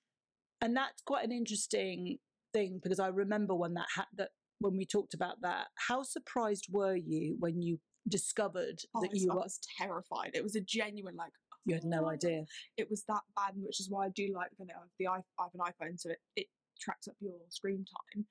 and 0.61 0.75
that's 0.75 1.01
quite 1.03 1.25
an 1.25 1.31
interesting 1.31 2.17
thing 2.53 2.79
because 2.81 2.99
I 2.99 3.07
remember 3.07 3.55
when 3.55 3.73
that 3.75 3.87
ha- 3.95 4.07
that 4.17 4.29
when 4.59 4.75
we 4.75 4.85
talked 4.85 5.13
about 5.13 5.41
that. 5.41 5.67
How 5.87 6.03
surprised 6.03 6.67
were 6.71 6.95
you 6.95 7.35
when 7.39 7.61
you 7.61 7.79
discovered 8.07 8.79
Oh, 8.95 9.01
that 9.01 9.15
you 9.15 9.31
I 9.31 9.35
were, 9.35 9.41
was 9.41 9.59
terrified. 9.77 10.31
It 10.33 10.43
was 10.43 10.55
a 10.55 10.61
genuine 10.61 11.15
like. 11.15 11.31
you 11.65 11.75
had 11.75 11.85
no 11.85 12.05
"Oh." 12.05 12.09
idea? 12.09 12.45
It 12.77 12.89
was 12.89 13.03
that 13.07 13.21
bad, 13.35 13.53
which 13.55 13.79
is 13.79 13.89
why 13.89 14.05
I 14.05 14.09
do 14.09 14.31
like 14.35 14.49
you 14.59 14.65
know 14.65 14.73
the 14.97 15.07
i 15.07 15.17
I 15.17 15.43
have 15.43 15.51
an 15.53 15.61
iPhone, 15.61 15.99
so 15.99 16.09
it, 16.09 16.19
it 16.35 16.47
tracks 16.79 17.07
up 17.07 17.15
your 17.19 17.37
screen 17.49 17.85
time. 17.85 18.25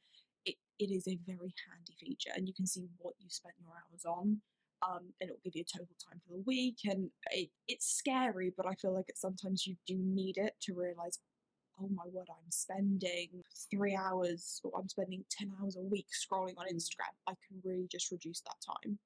It 0.45 0.57
it 0.79 0.91
is 0.93 1.07
a 1.09 1.19
very 1.27 1.55
handy 1.69 1.95
feature, 1.99 2.31
and 2.37 2.47
you 2.47 2.55
can 2.55 2.67
see 2.67 2.89
what 2.99 3.15
you 3.19 3.29
spent 3.31 3.55
your 3.61 3.71
hours 3.71 4.05
on. 4.05 4.41
Um, 4.89 5.13
and 5.21 5.29
it'll 5.29 5.41
give 5.43 5.57
you 5.57 5.65
a 5.67 5.79
total 5.79 5.97
time 6.09 6.21
for 6.25 6.35
the 6.35 6.43
week, 6.47 6.77
and 6.85 7.11
it, 7.33 7.51
it's 7.67 7.87
scary, 7.99 8.53
but 8.57 8.65
I 8.65 8.75
feel 8.75 8.95
like 8.95 9.09
it, 9.09 9.19
sometimes 9.19 9.67
you 9.67 9.75
do 9.89 9.97
need 9.99 10.37
it 10.37 10.53
to 10.63 10.73
realize, 10.75 11.19
oh 11.81 11.89
my 11.95 12.05
word, 12.13 12.27
I'm 12.31 12.51
spending 12.51 13.29
three 13.71 13.97
hours, 13.97 14.61
or 14.65 14.73
I'm 14.79 14.89
spending 14.89 15.25
ten 15.31 15.53
hours 15.61 15.77
a 15.77 15.83
week 15.83 16.07
scrolling 16.13 16.57
on 16.57 16.67
mm. 16.67 16.75
Instagram. 16.75 17.15
I 17.27 17.33
can 17.47 17.61
really 17.65 17.89
just 17.91 18.11
reduce 18.11 18.41
that 18.43 18.57
time. 18.65 18.99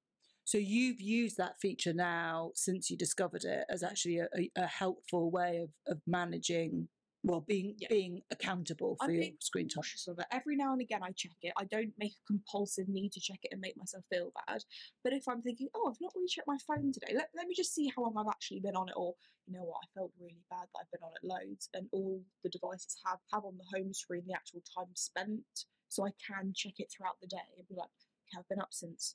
So 0.44 0.58
you've 0.58 1.00
used 1.00 1.36
that 1.36 1.60
feature 1.60 1.92
now 1.92 2.50
since 2.54 2.90
you 2.90 2.96
discovered 2.96 3.44
it 3.44 3.64
as 3.68 3.82
mm. 3.82 3.88
actually 3.88 4.18
a, 4.18 4.28
a, 4.36 4.50
a 4.56 4.66
helpful 4.66 5.30
way 5.30 5.58
of, 5.58 5.70
of 5.86 6.00
managing, 6.06 6.88
well, 7.24 7.40
being 7.40 7.76
Yeah. 7.78 7.88
being 7.88 8.22
accountable 8.30 8.96
for 8.96 9.04
I'm 9.04 9.14
your 9.14 9.30
screen 9.40 9.68
time. 9.68 9.84
of 10.08 10.18
it. 10.18 10.26
Every 10.32 10.56
now 10.56 10.72
and 10.72 10.80
again, 10.82 11.02
I 11.02 11.12
check 11.12 11.36
it. 11.42 11.52
I 11.56 11.64
don't 11.64 11.96
make 11.96 12.14
a 12.14 12.26
compulsive 12.26 12.88
need 12.88 13.12
to 13.12 13.20
check 13.20 13.38
it 13.44 13.52
and 13.52 13.60
make 13.60 13.76
myself 13.76 14.04
feel 14.10 14.32
bad. 14.46 14.64
But 15.04 15.12
if 15.12 15.28
I'm 15.28 15.40
thinking, 15.42 15.68
oh, 15.74 15.88
I've 15.88 16.00
not 16.00 16.12
really 16.16 16.26
checked 16.28 16.48
my 16.48 16.58
phone 16.66 16.92
today, 16.92 17.14
let, 17.14 17.30
let 17.34 17.46
me 17.46 17.54
just 17.54 17.74
see 17.74 17.92
how 17.94 18.02
long 18.02 18.16
I've 18.16 18.28
actually 18.28 18.60
been 18.60 18.74
on 18.76 18.88
it. 18.88 18.94
Or, 18.96 19.14
you 19.46 19.52
know 19.54 19.64
what, 19.64 19.78
I 19.84 19.86
felt 19.94 20.12
really 20.18 20.42
bad 20.50 20.66
that 20.72 20.80
I've 20.80 20.90
been 20.90 21.04
on 21.06 21.12
it 21.14 21.22
loads. 21.26 21.68
And 21.74 21.88
all 21.92 22.22
the 22.42 22.50
devices 22.50 22.96
have, 23.06 23.20
have 23.32 23.44
on 23.44 23.56
the 23.56 23.78
home 23.78 23.92
screen 23.94 24.24
the 24.26 24.34
actual 24.34 24.62
time 24.76 24.90
spent. 24.94 25.66
So 25.88 26.04
I 26.06 26.10
can 26.26 26.52
check 26.56 26.74
it 26.80 26.90
throughout 26.90 27.20
the 27.20 27.28
day 27.28 27.46
and 27.58 27.68
be 27.68 27.76
like, 27.76 27.90
okay, 28.26 28.40
I've 28.40 28.48
been 28.48 28.60
up 28.60 28.72
since 28.74 29.14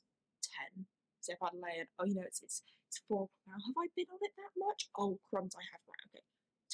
10. 0.76 0.86
So 1.20 1.32
if 1.34 1.42
I 1.42 1.50
lay 1.52 1.80
it, 1.82 1.88
oh, 1.98 2.04
you 2.06 2.14
know, 2.14 2.22
it's, 2.24 2.42
it's, 2.42 2.62
it's 2.88 3.02
four 3.08 3.24
o'clock 3.28 3.44
now. 3.48 3.58
Have 3.66 3.76
I 3.76 3.88
been 3.96 4.06
on 4.08 4.18
it 4.22 4.32
that 4.38 4.54
much? 4.56 4.88
Oh, 4.96 5.18
crumbs, 5.28 5.54
I 5.58 5.64
have. 5.72 5.82
Right, 5.84 6.04
okay. 6.08 6.24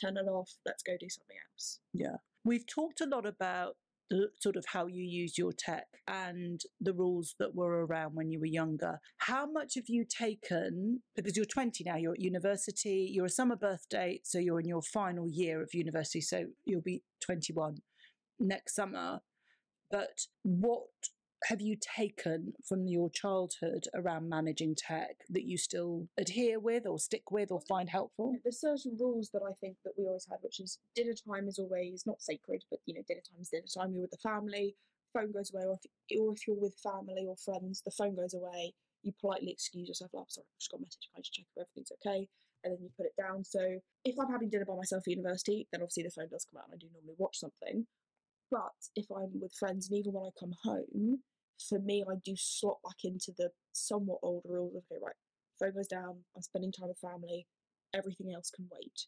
Turn 0.05 0.17
it 0.17 0.29
off. 0.29 0.51
Let's 0.67 0.83
go 0.83 0.93
do 0.99 1.09
something 1.09 1.37
else. 1.53 1.81
Yeah. 1.93 2.17
We've 2.45 2.67
talked 2.67 3.01
a 3.01 3.07
lot 3.07 3.27
about 3.27 3.77
the 4.11 4.29
sort 4.41 4.57
of 4.57 4.65
how 4.69 4.87
you 4.87 5.03
use 5.03 5.39
your 5.39 5.53
tech 5.53 5.87
and 6.07 6.61
the 6.81 6.93
rules 6.93 7.35
that 7.39 7.55
were 7.55 7.87
around 7.87 8.15
when 8.15 8.31
you 8.31 8.39
were 8.39 8.47
younger. 8.47 9.01
How 9.19 9.51
much 9.51 9.75
have 9.77 9.89
you 9.89 10.05
taken? 10.05 11.03
Because 11.17 11.37
you're 11.37 11.47
20 11.47 11.85
now, 11.85 11.97
you're 11.97 12.13
at 12.13 12.21
university, 12.21 13.11
you're 13.11 13.27
a 13.27 13.31
summer 13.31 13.57
birth 13.57 13.87
date, 13.89 14.27
so 14.27 14.39
you're 14.39 14.61
in 14.61 14.69
your 14.69 14.83
final 14.83 15.29
year 15.29 15.63
of 15.63 15.71
university, 15.73 16.21
so 16.21 16.47
you'll 16.65 16.83
be 16.83 17.03
21 17.21 17.79
next 18.39 18.75
summer. 18.75 19.21
But 19.91 20.27
what 20.43 20.83
have 21.45 21.61
you 21.61 21.77
taken 21.77 22.55
from 22.67 22.87
your 22.87 23.11
childhood 23.11 23.87
around 23.95 24.29
managing 24.29 24.75
tech 24.75 25.17
that 25.29 25.45
you 25.45 25.59
still 25.59 26.09
adhere 26.19 26.59
with 26.59 26.87
or 26.87 26.99
stick 26.99 27.31
with 27.31 27.51
or 27.51 27.61
find 27.61 27.91
helpful? 27.91 28.37
There's 28.43 28.61
certain 28.61 28.97
rules 28.99 29.31
that 29.33 29.43
I 29.43 29.53
think 29.61 29.77
that 29.85 29.93
we 29.99 30.07
always 30.07 30.27
had, 30.29 30.39
which 30.43 30.61
is 30.61 30.79
dinner 30.95 31.13
time 31.13 31.49
is 31.49 31.59
always 31.59 32.05
not 32.07 32.23
sacred, 32.23 32.65
but 32.71 32.81
you 32.87 32.95
know, 32.95 33.03
dinner 33.07 33.21
time 33.21 33.41
is 33.41 33.51
dinner 33.51 33.67
time. 33.67 33.93
You're 33.93 34.03
with 34.03 34.11
the 34.11 34.19
family, 34.19 34.77
phone 35.13 35.33
goes 35.33 35.53
away, 35.53 35.65
or 35.65 35.75
if, 35.75 36.19
or 36.19 36.33
if 36.33 36.47
you're 36.47 36.61
with 36.61 36.75
family 36.83 37.27
or 37.29 37.37
friends, 37.37 37.83
the 37.85 37.91
phone 37.91 38.17
goes 38.17 38.35
away. 38.35 38.75
You 39.03 39.13
politely 39.21 39.53
excuse 39.53 39.89
yourself. 39.89 40.13
Oh, 40.15 40.21
I'm 40.21 40.31
sorry, 40.31 40.47
I've 40.51 40.59
just 40.59 40.71
got 40.71 40.79
a 40.79 40.83
message. 40.83 41.09
Can 41.13 41.19
I 41.19 41.21
just 41.21 41.35
check 41.35 41.45
if 41.55 41.61
everything's 41.61 41.93
okay? 42.01 42.29
And 42.65 42.73
then 42.73 42.83
you 42.83 42.89
put 42.97 43.05
it 43.05 43.17
down. 43.21 43.45
So 43.45 43.81
if 44.05 44.19
I'm 44.19 44.33
having 44.33 44.49
dinner 44.49 44.65
by 44.65 44.77
myself 44.77 45.03
at 45.07 45.13
university, 45.13 45.69
then 45.71 45.83
obviously 45.83 46.05
the 46.05 46.11
phone 46.11 46.29
does 46.31 46.47
come 46.51 46.59
out, 46.59 46.73
and 46.73 46.75
I 46.75 46.79
do 46.81 46.89
normally 46.93 47.17
watch 47.19 47.39
something. 47.39 47.87
But 48.51 48.89
if 48.97 49.07
I'm 49.11 49.41
with 49.41 49.53
friends, 49.53 49.89
and 49.89 49.99
even 49.99 50.13
when 50.13 50.25
I 50.25 50.31
come 50.39 50.55
home, 50.63 51.21
for 51.69 51.79
me, 51.79 52.05
I 52.09 52.15
do 52.25 52.35
slot 52.37 52.79
back 52.85 53.05
into 53.05 53.33
the 53.37 53.51
somewhat 53.73 54.19
older 54.23 54.49
rules 54.49 54.75
of 54.75 54.83
okay, 54.91 55.01
right, 55.03 55.15
phone 55.59 55.75
goes 55.75 55.89
down. 55.89 56.17
I'm 56.37 56.43
spending 56.43 56.73
time 56.73 56.89
with 56.89 56.99
family 56.99 57.47
everything 57.95 58.33
else 58.35 58.51
can 58.51 58.67
wait. 58.71 59.07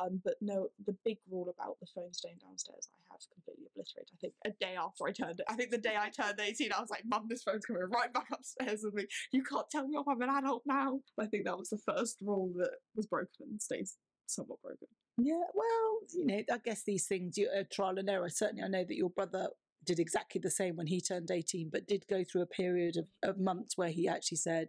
Um, 0.00 0.20
but 0.24 0.34
no, 0.40 0.68
the 0.86 0.96
big 1.04 1.18
rule 1.28 1.52
about 1.52 1.80
the 1.80 1.88
phone 1.92 2.12
staying 2.12 2.38
downstairs, 2.40 2.88
I 2.94 3.02
have 3.10 3.20
completely 3.34 3.66
obliterated. 3.66 4.14
I 4.14 4.18
think 4.20 4.34
a 4.46 4.50
day 4.64 4.76
after 4.78 5.08
I 5.08 5.10
turned 5.10 5.40
it, 5.40 5.46
I 5.48 5.54
think 5.54 5.72
the 5.72 5.78
day 5.78 5.96
I 5.98 6.08
turned 6.08 6.38
18, 6.38 6.72
I 6.72 6.80
was 6.80 6.90
like, 6.90 7.02
Mum, 7.04 7.26
this 7.28 7.42
phone's 7.42 7.66
coming 7.66 7.82
right 7.90 8.12
back 8.12 8.28
upstairs 8.32 8.82
with 8.84 8.94
me. 8.94 9.06
You 9.32 9.42
can't 9.42 9.68
tell 9.68 9.88
me 9.88 9.96
off, 9.96 10.06
I'm 10.08 10.22
an 10.22 10.30
adult 10.30 10.62
now. 10.66 11.00
I 11.18 11.26
think 11.26 11.46
that 11.46 11.58
was 11.58 11.70
the 11.70 11.78
first 11.78 12.18
rule 12.22 12.52
that 12.58 12.70
was 12.94 13.06
broken 13.06 13.46
and 13.50 13.60
stays 13.60 13.96
somewhat 14.26 14.62
broken. 14.62 14.86
Yeah, 15.16 15.42
well, 15.52 15.98
you 16.14 16.26
know, 16.26 16.42
I 16.52 16.58
guess 16.64 16.84
these 16.84 17.06
things, 17.06 17.36
you 17.36 17.48
uh, 17.48 17.64
trial 17.72 17.98
and 17.98 18.08
error. 18.08 18.28
Certainly, 18.28 18.62
I 18.62 18.68
know 18.68 18.84
that 18.84 18.96
your 18.96 19.10
brother 19.10 19.48
did 19.84 19.98
exactly 19.98 20.40
the 20.42 20.50
same 20.50 20.76
when 20.76 20.86
he 20.86 21.00
turned 21.00 21.30
18, 21.30 21.70
but 21.72 21.86
did 21.86 22.04
go 22.08 22.24
through 22.24 22.42
a 22.42 22.46
period 22.46 22.96
of, 22.96 23.06
of 23.22 23.38
months 23.38 23.76
where 23.76 23.90
he 23.90 24.08
actually 24.08 24.38
said, 24.38 24.68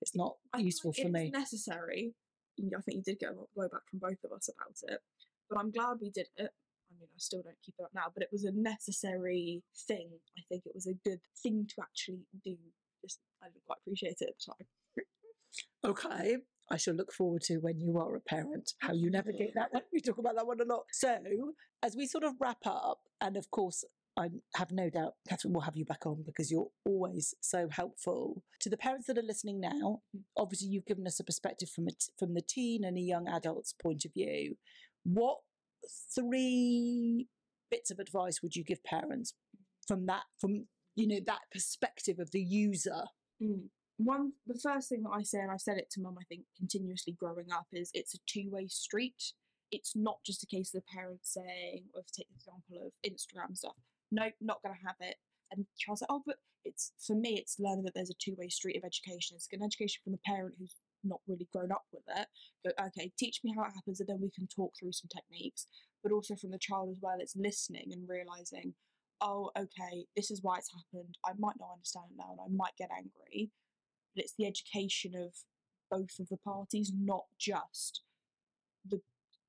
it's 0.00 0.16
not 0.16 0.36
I 0.52 0.58
useful 0.58 0.92
like 0.96 1.06
for 1.06 1.12
me. 1.12 1.30
necessary. 1.30 2.14
I 2.58 2.80
think 2.82 2.96
you 2.96 3.02
did 3.02 3.18
get 3.18 3.30
a 3.30 3.32
lot 3.32 3.48
of 3.48 3.56
blowback 3.56 3.88
from 3.88 4.00
both 4.00 4.18
of 4.24 4.32
us 4.32 4.48
about 4.48 4.92
it, 4.92 5.00
but 5.48 5.58
I'm 5.58 5.70
glad 5.70 5.98
we 6.00 6.10
did 6.10 6.28
it. 6.36 6.50
I 6.90 6.92
mean, 6.98 7.08
I 7.14 7.18
still 7.18 7.42
don't 7.42 7.56
keep 7.64 7.74
it 7.78 7.84
up 7.84 7.92
now, 7.94 8.06
but 8.12 8.22
it 8.22 8.28
was 8.32 8.44
a 8.44 8.52
necessary 8.52 9.62
thing. 9.86 10.10
I 10.36 10.42
think 10.48 10.64
it 10.66 10.74
was 10.74 10.86
a 10.86 10.94
good 11.08 11.20
thing 11.42 11.66
to 11.68 11.82
actually 11.82 12.26
do. 12.44 12.56
Just 13.02 13.20
I 13.42 13.46
didn't 13.46 13.64
quite 13.66 13.78
appreciate 13.82 14.16
it 14.20 14.28
at 14.28 14.34
the 14.38 14.52
time. 14.52 14.66
Okay. 15.84 16.36
I 16.72 16.76
shall 16.76 16.94
look 16.94 17.12
forward 17.12 17.42
to 17.42 17.58
when 17.58 17.80
you 17.80 17.98
are 17.98 18.14
a 18.14 18.20
parent, 18.20 18.74
how 18.78 18.92
you 18.92 19.10
navigate 19.10 19.54
that 19.54 19.72
one. 19.72 19.82
We 19.92 20.00
talk 20.00 20.18
about 20.18 20.36
that 20.36 20.46
one 20.46 20.60
a 20.60 20.64
lot. 20.64 20.84
So, 20.92 21.18
as 21.82 21.96
we 21.96 22.06
sort 22.06 22.22
of 22.22 22.34
wrap 22.40 22.64
up, 22.64 23.00
and 23.20 23.36
of 23.36 23.50
course, 23.50 23.84
I 24.18 24.28
have 24.56 24.70
no 24.70 24.90
doubt 24.90 25.14
Catherine 25.28 25.54
will 25.54 25.60
have 25.62 25.76
you 25.76 25.84
back 25.84 26.04
on 26.04 26.22
because 26.26 26.50
you're 26.50 26.70
always 26.84 27.34
so 27.40 27.68
helpful. 27.70 28.42
To 28.60 28.68
the 28.68 28.76
parents 28.76 29.06
that 29.06 29.18
are 29.18 29.22
listening 29.22 29.60
now, 29.60 30.02
obviously 30.36 30.68
you've 30.68 30.86
given 30.86 31.06
us 31.06 31.20
a 31.20 31.24
perspective 31.24 31.70
from 31.70 31.86
a 31.86 31.92
t- 31.92 32.12
from 32.18 32.34
the 32.34 32.42
teen 32.42 32.84
and 32.84 32.98
a 32.98 33.00
young 33.00 33.28
adult's 33.28 33.72
point 33.72 34.04
of 34.04 34.12
view. 34.12 34.56
What 35.04 35.38
three 36.14 37.28
bits 37.70 37.90
of 37.90 37.98
advice 37.98 38.42
would 38.42 38.56
you 38.56 38.64
give 38.64 38.82
parents 38.84 39.34
from 39.86 40.06
that 40.06 40.24
from 40.40 40.66
you 40.96 41.06
know 41.06 41.20
that 41.26 41.40
perspective 41.52 42.18
of 42.18 42.30
the 42.32 42.42
user? 42.42 43.04
Mm. 43.42 43.68
One, 43.96 44.32
the 44.46 44.58
first 44.58 44.88
thing 44.88 45.02
that 45.02 45.10
I 45.10 45.22
say, 45.22 45.40
and 45.40 45.50
I've 45.50 45.60
said 45.60 45.76
it 45.76 45.90
to 45.90 46.00
mum, 46.00 46.16
I 46.18 46.24
think 46.24 46.44
continuously 46.56 47.12
growing 47.12 47.52
up, 47.52 47.66
is 47.70 47.90
it's 47.92 48.14
a 48.14 48.18
two-way 48.26 48.66
street. 48.68 49.34
It's 49.70 49.92
not 49.94 50.24
just 50.24 50.42
a 50.42 50.46
case 50.46 50.74
of 50.74 50.80
the 50.80 50.94
parents 50.96 51.34
saying, 51.34 51.84
or 51.94 52.00
take 52.16 52.26
the 52.28 52.34
example 52.34 52.86
of 52.86 52.92
Instagram 53.04 53.54
stuff, 53.54 53.76
no, 54.10 54.30
not 54.40 54.62
going 54.62 54.74
to 54.74 54.86
have 54.86 54.96
it. 55.00 55.16
And 55.52 55.66
Charles 55.78 56.00
said, 56.00 56.06
oh, 56.10 56.22
but 56.24 56.36
it's 56.64 56.92
for 57.04 57.14
me, 57.16 57.36
it's 57.38 57.56
learning 57.58 57.84
that 57.84 57.94
there's 57.94 58.10
a 58.10 58.20
two-way 58.20 58.48
street 58.48 58.76
of 58.76 58.84
education. 58.84 59.36
It's 59.36 59.48
an 59.52 59.62
education 59.62 60.00
from 60.04 60.12
the 60.12 60.24
parent 60.24 60.54
who's 60.58 60.76
not 61.02 61.20
really 61.26 61.48
grown 61.52 61.72
up 61.72 61.84
with 61.92 62.04
it. 62.16 62.26
Go, 62.64 62.86
okay, 62.86 63.10
teach 63.18 63.40
me 63.42 63.52
how 63.56 63.64
it 63.64 63.72
happens, 63.74 64.00
and 64.00 64.08
then 64.08 64.20
we 64.20 64.30
can 64.30 64.46
talk 64.46 64.74
through 64.78 64.92
some 64.92 65.08
techniques. 65.08 65.66
But 66.02 66.12
also 66.12 66.36
from 66.36 66.50
the 66.50 66.58
child 66.58 66.90
as 66.90 66.98
well, 67.00 67.16
it's 67.18 67.36
listening 67.36 67.88
and 67.92 68.08
realizing, 68.08 68.74
oh, 69.20 69.50
okay, 69.58 70.06
this 70.16 70.30
is 70.30 70.40
why 70.42 70.58
it's 70.58 70.72
happened. 70.72 71.16
I 71.24 71.32
might 71.38 71.56
not 71.58 71.72
understand 71.74 72.06
it 72.12 72.18
now, 72.18 72.32
and 72.32 72.40
I 72.40 72.48
might 72.54 72.76
get 72.78 72.90
angry 72.96 73.50
but 74.14 74.24
it's 74.24 74.34
the 74.36 74.46
education 74.46 75.14
of 75.14 75.34
both 75.90 76.18
of 76.18 76.28
the 76.28 76.36
parties, 76.36 76.92
not 76.94 77.24
just 77.38 78.02
the 78.88 79.00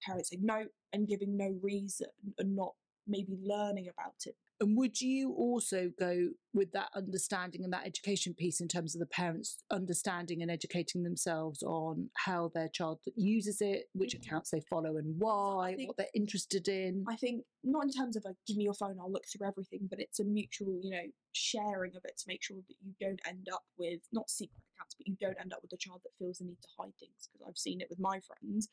parents 0.05 0.29
saying 0.29 0.45
no 0.45 0.65
and 0.91 1.07
giving 1.07 1.37
no 1.37 1.57
reason 1.61 2.07
and 2.37 2.55
not 2.55 2.73
maybe 3.07 3.37
learning 3.43 3.87
about 3.87 4.15
it. 4.25 4.35
And 4.61 4.77
would 4.77 5.01
you 5.01 5.33
also 5.33 5.91
go 5.99 6.29
with 6.53 6.71
that 6.73 6.89
understanding 6.95 7.63
and 7.63 7.73
that 7.73 7.85
education 7.87 8.35
piece 8.35 8.61
in 8.61 8.67
terms 8.67 8.93
of 8.95 8.99
the 8.99 9.07
parents 9.07 9.63
understanding 9.71 10.43
and 10.43 10.51
educating 10.51 11.01
themselves 11.01 11.63
on 11.63 12.11
how 12.15 12.51
their 12.53 12.69
child 12.69 12.99
uses 13.15 13.59
it, 13.59 13.89
which 13.93 14.13
Mhm. 14.15 14.19
accounts 14.23 14.51
they 14.51 14.61
follow 14.69 14.97
and 14.97 15.19
why, 15.19 15.73
think- 15.75 15.87
what 15.87 15.97
they're 15.97 16.11
interested 16.13 16.67
in? 16.67 17.03
I 17.07 17.15
think 17.15 17.43
not 17.63 17.85
in 17.85 17.89
terms 17.91 18.15
of 18.15 18.23
like 18.23 18.35
give 18.45 18.55
me 18.57 18.63
your 18.65 18.75
phone, 18.75 18.99
I'll 18.99 19.11
look 19.11 19.25
through 19.27 19.47
everything, 19.47 19.87
but 19.87 19.99
it's 19.99 20.19
a 20.19 20.23
mutual, 20.23 20.79
you 20.83 20.91
know, 20.91 21.11
sharing 21.31 21.95
of 21.95 22.05
it 22.05 22.17
to 22.19 22.25
make 22.27 22.43
sure 22.43 22.57
that 22.67 22.75
you 22.81 22.93
don't 22.99 23.19
end 23.25 23.49
up 23.51 23.65
with 23.77 24.01
not 24.11 24.29
secret 24.29 24.61
accounts, 24.75 24.93
but 24.93 25.07
you 25.07 25.15
don't 25.19 25.39
end 25.39 25.53
up 25.53 25.63
with 25.63 25.73
a 25.73 25.77
child 25.77 26.01
that 26.03 26.15
feels 26.19 26.37
the 26.37 26.45
need 26.45 26.61
to 26.61 26.69
hide 26.77 26.95
things. 26.99 27.29
Because 27.33 27.47
I've 27.47 27.57
seen 27.57 27.81
it 27.81 27.89
with 27.89 27.99
my 27.99 28.19
friends, 28.19 28.69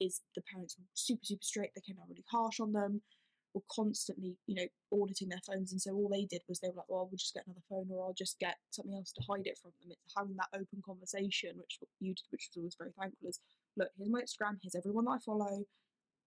is 0.00 0.20
the 0.34 0.42
parents 0.42 0.76
were 0.78 0.84
super 0.94 1.24
super 1.24 1.42
strict. 1.42 1.74
They 1.74 1.80
came 1.80 1.98
out 1.98 2.08
really 2.08 2.24
harsh 2.30 2.60
on 2.60 2.72
them. 2.72 3.02
Were 3.54 3.62
constantly, 3.70 4.38
you 4.46 4.54
know, 4.54 4.66
auditing 4.92 5.28
their 5.28 5.42
phones, 5.46 5.72
and 5.72 5.80
so 5.80 5.92
all 5.92 6.08
they 6.08 6.24
did 6.24 6.42
was 6.48 6.60
they 6.60 6.68
were 6.68 6.76
like, 6.76 6.88
"Well, 6.88 7.08
we'll 7.10 7.18
just 7.18 7.34
get 7.34 7.46
another 7.46 7.60
phone, 7.68 7.88
or 7.90 8.04
I'll 8.04 8.14
just 8.14 8.38
get 8.38 8.56
something 8.70 8.94
else 8.94 9.12
to 9.12 9.22
hide 9.28 9.46
it 9.46 9.58
from 9.60 9.72
them." 9.80 9.92
It's 9.92 10.14
having 10.16 10.36
that 10.36 10.48
open 10.54 10.82
conversation, 10.84 11.58
which 11.58 11.78
you 12.00 12.14
did, 12.14 12.24
which 12.30 12.48
was 12.48 12.56
always 12.56 12.76
very 12.78 12.92
thankful. 12.98 13.28
Is 13.28 13.40
look, 13.76 13.90
here's 13.96 14.10
my 14.10 14.22
Instagram, 14.22 14.58
here's 14.62 14.74
everyone 14.74 15.04
that 15.04 15.12
I 15.12 15.18
follow, 15.18 15.66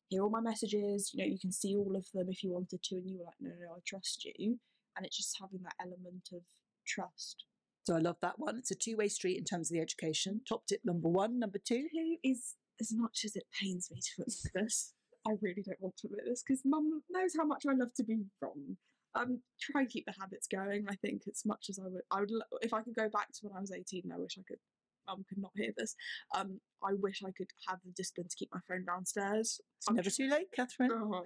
here 0.10 0.22
are 0.22 0.24
all 0.26 0.30
my 0.30 0.42
messages. 0.42 1.12
You 1.14 1.24
know, 1.24 1.32
you 1.32 1.40
can 1.40 1.52
see 1.52 1.76
all 1.76 1.96
of 1.96 2.06
them 2.14 2.28
if 2.30 2.44
you 2.44 2.52
wanted 2.52 2.84
to, 2.84 2.96
and 2.96 3.10
you 3.10 3.18
were 3.20 3.26
like, 3.26 3.36
no, 3.40 3.50
no, 3.50 3.68
no, 3.68 3.74
I 3.76 3.80
trust 3.86 4.26
you. 4.26 4.60
And 4.96 5.06
it's 5.06 5.18
just 5.18 5.38
having 5.40 5.62
that 5.64 5.76
element 5.82 6.30
of 6.34 6.42
trust. 6.86 7.46
So 7.84 7.96
I 7.96 8.00
love 8.00 8.18
that 8.22 8.40
one. 8.40 8.58
It's 8.58 8.72
a 8.72 8.76
two 8.76 8.98
way 8.98 9.08
street 9.08 9.38
in 9.38 9.44
terms 9.44 9.70
of 9.70 9.76
the 9.76 9.82
education. 9.82 10.42
Top 10.48 10.66
tip 10.68 10.82
number 10.84 11.10
one. 11.10 11.40
Number 11.40 11.60
two. 11.64 11.88
Who 11.92 12.18
is, 12.24 12.56
as 12.80 12.94
much 12.94 13.22
as 13.26 13.36
it 13.36 13.46
pains 13.60 13.90
me 13.92 14.00
to 14.02 14.22
admit 14.22 14.54
this, 14.54 14.94
I 15.28 15.32
really 15.42 15.64
don't 15.66 15.82
want 15.82 15.98
to 15.98 16.08
admit 16.08 16.26
this 16.26 16.44
because 16.46 16.62
mum 16.66 17.02
knows 17.10 17.34
how 17.38 17.46
much 17.46 17.64
I 17.68 17.74
love 17.74 17.94
to 17.96 18.04
be 18.04 18.26
wrong. 18.42 18.78
Um, 19.16 19.42
try 19.62 19.82
and 19.82 19.90
keep 19.90 20.06
the 20.06 20.14
habits 20.20 20.48
going. 20.48 20.86
I 20.90 20.96
think 20.96 21.24
as 21.28 21.44
much 21.46 21.68
as 21.70 21.80
I 21.80 21.88
would, 21.88 22.02
I 22.12 22.20
would, 22.20 22.32
if 22.62 22.74
I 22.74 22.82
could 22.82 22.96
go 22.96 23.10
back 23.10 23.28
to 23.32 23.40
when 23.44 23.58
I 23.58 23.62
was 23.62 23.72
18, 23.72 24.04
I 24.14 24.20
wish 24.20 24.38
I 24.38 24.44
could 24.48 24.60
mum 25.08 25.26
could 25.28 25.38
not 25.38 25.52
hear 25.56 25.72
this. 25.78 25.96
Um, 26.36 26.60
I 26.84 26.94
wish 26.94 27.22
I 27.26 27.32
could 27.32 27.50
have 27.68 27.80
the 27.86 27.92
discipline 27.92 28.28
to 28.30 28.36
keep 28.36 28.50
my 28.54 28.60
phone 28.68 28.86
downstairs. 28.86 29.60
It's 29.78 29.92
never 29.92 30.10
too 30.10 30.30
late, 30.30 30.48
Catherine. 30.56 30.92
Oh. 30.94 31.24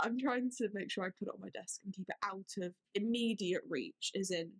I'm 0.00 0.18
trying 0.18 0.50
to 0.58 0.68
make 0.72 0.90
sure 0.90 1.04
I 1.04 1.08
put 1.18 1.28
it 1.28 1.34
on 1.34 1.40
my 1.40 1.48
desk 1.50 1.80
and 1.84 1.94
keep 1.94 2.08
it 2.08 2.16
out 2.24 2.66
of 2.66 2.74
immediate 2.94 3.62
reach, 3.68 4.12
as 4.18 4.30
in 4.30 4.50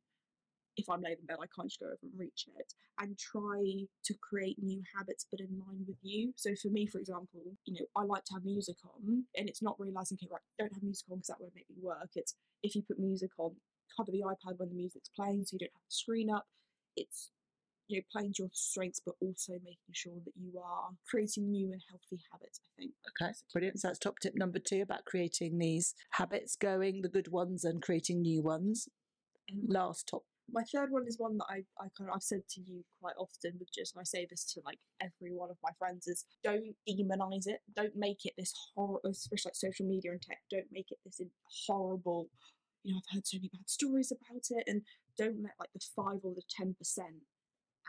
if 0.76 0.88
I'm 0.88 1.02
laid 1.02 1.18
in 1.18 1.26
bed, 1.26 1.36
I 1.40 1.46
can't 1.54 1.68
just 1.68 1.80
go 1.80 1.86
over 1.86 1.98
and 2.02 2.12
reach 2.16 2.46
it, 2.56 2.72
and 2.98 3.18
try 3.18 3.86
to 4.04 4.14
create 4.20 4.56
new 4.62 4.82
habits 4.96 5.26
but 5.30 5.40
in 5.40 5.58
line 5.58 5.84
with 5.86 5.98
you. 6.02 6.32
So 6.36 6.54
for 6.54 6.68
me, 6.68 6.86
for 6.86 6.98
example, 6.98 7.40
you 7.64 7.74
know, 7.74 7.86
I 7.96 8.04
like 8.04 8.24
to 8.26 8.34
have 8.34 8.44
music 8.44 8.76
on, 8.84 9.24
and 9.36 9.48
it's 9.48 9.62
not 9.62 9.78
realizing, 9.78 10.18
okay, 10.20 10.28
right, 10.30 10.40
don't 10.58 10.72
have 10.72 10.82
music 10.82 11.06
on 11.10 11.18
because 11.18 11.28
that 11.28 11.40
won't 11.40 11.54
make 11.54 11.68
me 11.68 11.76
work. 11.80 12.10
It's 12.14 12.34
if 12.62 12.74
you 12.74 12.82
put 12.82 12.98
music 12.98 13.30
on, 13.38 13.56
cover 13.96 14.10
the 14.10 14.22
iPad 14.22 14.58
when 14.58 14.70
the 14.70 14.74
music's 14.74 15.10
playing 15.10 15.44
so 15.44 15.54
you 15.54 15.58
don't 15.60 15.72
have 15.74 15.88
the 15.88 15.94
screen 15.94 16.30
up. 16.30 16.46
It's 16.96 17.30
you 17.88 17.98
know, 17.98 18.02
playing 18.10 18.32
to 18.34 18.44
your 18.44 18.50
strengths, 18.52 19.00
but 19.04 19.14
also 19.20 19.54
making 19.64 19.92
sure 19.92 20.14
that 20.24 20.32
you 20.36 20.58
are 20.58 20.90
creating 21.08 21.50
new 21.50 21.72
and 21.72 21.82
healthy 21.90 22.22
habits. 22.32 22.60
I 22.64 22.80
think. 22.80 22.92
Okay, 23.20 23.32
brilliant. 23.52 23.80
So 23.80 23.88
that's 23.88 23.98
top 23.98 24.18
tip 24.20 24.34
number 24.34 24.58
two 24.58 24.82
about 24.82 25.04
creating 25.04 25.58
these 25.58 25.94
habits 26.10 26.56
going, 26.56 27.02
the 27.02 27.08
good 27.08 27.28
ones, 27.28 27.64
and 27.64 27.82
creating 27.82 28.22
new 28.22 28.42
ones. 28.42 28.88
Last 29.66 30.08
top. 30.08 30.22
My 30.52 30.62
third 30.64 30.90
one 30.90 31.06
is 31.06 31.18
one 31.18 31.38
that 31.38 31.46
I, 31.48 31.64
I 31.80 31.88
kind 31.96 32.10
of 32.10 32.16
I've 32.16 32.22
said 32.22 32.42
to 32.50 32.60
you 32.60 32.84
quite 33.00 33.14
often 33.18 33.52
with 33.58 33.72
just 33.72 33.94
and 33.94 34.00
I 34.00 34.04
say 34.04 34.26
this 34.28 34.44
to 34.52 34.60
like 34.64 34.78
every 35.00 35.34
one 35.34 35.50
of 35.50 35.56
my 35.62 35.70
friends 35.78 36.06
is 36.06 36.24
don't 36.44 36.74
demonize 36.88 37.46
it. 37.46 37.60
Don't 37.74 37.96
make 37.96 38.24
it 38.24 38.34
this 38.36 38.52
horror 38.74 39.00
especially 39.08 39.50
like 39.50 39.56
social 39.56 39.86
media 39.86 40.12
and 40.12 40.22
tech 40.22 40.38
don't 40.50 40.70
make 40.70 40.90
it 40.90 40.98
this 41.04 41.20
horrible 41.66 42.28
you 42.84 42.92
know 42.92 43.00
I've 43.00 43.14
heard 43.14 43.26
so 43.26 43.38
many 43.38 43.50
bad 43.52 43.68
stories 43.68 44.12
about 44.12 44.44
it 44.50 44.64
and 44.66 44.82
don't 45.16 45.42
let 45.42 45.52
like 45.58 45.70
the 45.74 45.80
five 45.96 46.20
or 46.22 46.34
the 46.34 46.42
ten 46.48 46.74
percent 46.74 47.24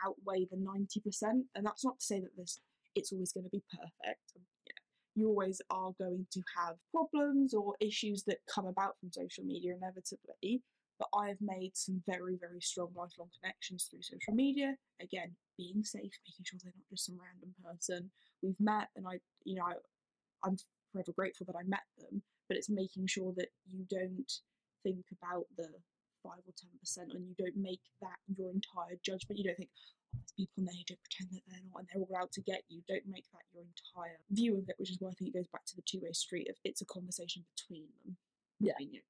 outweigh 0.04 0.46
the 0.50 0.56
ninety 0.56 1.00
percent. 1.00 1.46
And 1.54 1.66
that's 1.66 1.84
not 1.84 2.00
to 2.00 2.04
say 2.04 2.20
that 2.20 2.36
this 2.36 2.58
it's 2.94 3.12
always 3.12 3.32
going 3.32 3.44
to 3.44 3.50
be 3.50 3.62
perfect. 3.70 4.32
Um, 4.36 4.42
know, 4.66 5.22
you 5.22 5.28
always 5.28 5.60
are 5.70 5.92
going 5.98 6.26
to 6.32 6.42
have 6.56 6.76
problems 6.90 7.54
or 7.54 7.74
issues 7.80 8.24
that 8.24 8.38
come 8.52 8.66
about 8.66 8.98
from 8.98 9.12
social 9.12 9.44
media 9.44 9.74
inevitably 9.76 10.62
but 10.98 11.08
I 11.14 11.28
have 11.28 11.40
made 11.40 11.76
some 11.76 12.02
very, 12.06 12.36
very 12.36 12.60
strong 12.60 12.88
lifelong 12.94 13.30
connections 13.40 13.88
through 13.90 14.02
social 14.02 14.34
media. 14.34 14.76
Again, 15.00 15.36
being 15.58 15.82
safe, 15.82 16.12
making 16.26 16.44
sure 16.44 16.58
they're 16.62 16.72
not 16.74 16.90
just 16.90 17.06
some 17.06 17.18
random 17.18 17.54
person 17.64 18.10
we've 18.42 18.60
met, 18.60 18.88
and 18.96 19.06
I, 19.06 19.18
you 19.44 19.56
know, 19.56 19.64
I, 19.64 19.74
I'm 20.44 20.56
forever 20.92 21.12
grateful 21.12 21.46
that 21.46 21.56
I 21.58 21.64
met 21.66 21.86
them. 21.98 22.22
But 22.48 22.58
it's 22.58 22.68
making 22.68 23.06
sure 23.06 23.32
that 23.38 23.48
you 23.72 23.86
don't 23.88 24.30
think 24.82 25.06
about 25.16 25.46
the 25.56 25.68
five 26.22 26.44
or 26.46 26.52
ten 26.56 26.70
percent, 26.78 27.14
and 27.14 27.24
you 27.26 27.34
don't 27.38 27.56
make 27.56 27.80
that 28.02 28.20
your 28.36 28.50
entire 28.50 29.00
judgment. 29.02 29.38
You 29.38 29.44
don't 29.44 29.56
think, 29.56 29.70
oh, 29.72 30.20
there's 30.20 30.36
people 30.36 30.60
in 30.60 30.64
there 30.66 30.76
who 30.76 30.84
don't 30.84 31.04
pretend 31.08 31.32
that 31.32 31.42
they're 31.48 31.64
not, 31.72 31.80
and 31.80 31.88
they're 31.88 32.04
all 32.04 32.22
out 32.22 32.32
to 32.32 32.42
get 32.42 32.62
you. 32.68 32.82
Don't 32.86 33.08
make 33.08 33.24
that 33.32 33.48
your 33.52 33.64
entire 33.64 34.20
view 34.30 34.58
of 34.58 34.68
it, 34.68 34.76
which 34.76 34.90
is 34.90 35.00
why 35.00 35.08
I 35.08 35.14
think 35.14 35.32
it 35.32 35.38
goes 35.38 35.48
back 35.48 35.64
to 35.72 35.76
the 35.76 35.88
two-way 35.88 36.12
street 36.12 36.50
of 36.50 36.56
it's 36.64 36.82
a 36.82 36.86
conversation 36.86 37.44
between 37.56 37.88
them. 38.04 38.16
Yeah. 38.60 38.76
you. 38.78 39.00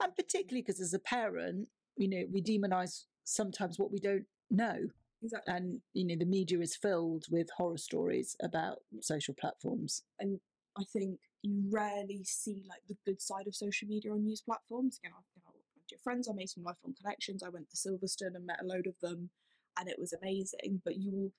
And 0.00 0.14
particularly 0.16 0.62
because 0.62 0.80
as 0.80 0.94
a 0.94 0.98
parent, 0.98 1.68
you 1.96 2.08
know, 2.08 2.24
we 2.32 2.42
demonize 2.42 3.04
sometimes 3.24 3.78
what 3.78 3.92
we 3.92 3.98
don't 3.98 4.26
know. 4.50 4.78
Exactly. 5.22 5.54
And, 5.54 5.80
you 5.92 6.06
know, 6.06 6.16
the 6.18 6.24
media 6.24 6.60
is 6.60 6.74
filled 6.76 7.26
with 7.30 7.48
horror 7.56 7.76
stories 7.76 8.36
about 8.42 8.78
social 9.00 9.34
platforms. 9.38 10.02
and 10.18 10.40
I 10.78 10.84
think 10.92 11.18
you 11.42 11.64
rarely 11.70 12.22
see 12.24 12.64
like 12.68 12.80
the 12.88 12.96
good 13.04 13.20
side 13.20 13.46
of 13.46 13.54
social 13.54 13.88
media 13.88 14.12
on 14.12 14.24
news 14.24 14.40
platforms. 14.40 15.00
You 15.02 15.10
know, 15.10 15.16
you 15.34 15.42
know, 15.42 15.50
I 15.50 15.56
went 15.56 15.88
to 15.88 15.94
your 15.94 16.00
friends, 16.00 16.28
I 16.28 16.32
made 16.32 16.48
some 16.48 16.64
lifelong 16.64 16.94
connections. 16.94 17.42
I 17.42 17.48
went 17.48 17.68
to 17.70 17.76
Silverstone 17.76 18.36
and 18.36 18.46
met 18.46 18.62
a 18.62 18.66
load 18.66 18.86
of 18.86 18.94
them, 19.00 19.30
and 19.78 19.88
it 19.88 19.98
was 19.98 20.12
amazing. 20.12 20.80
But 20.84 20.96
you 20.96 21.10
will 21.12 21.32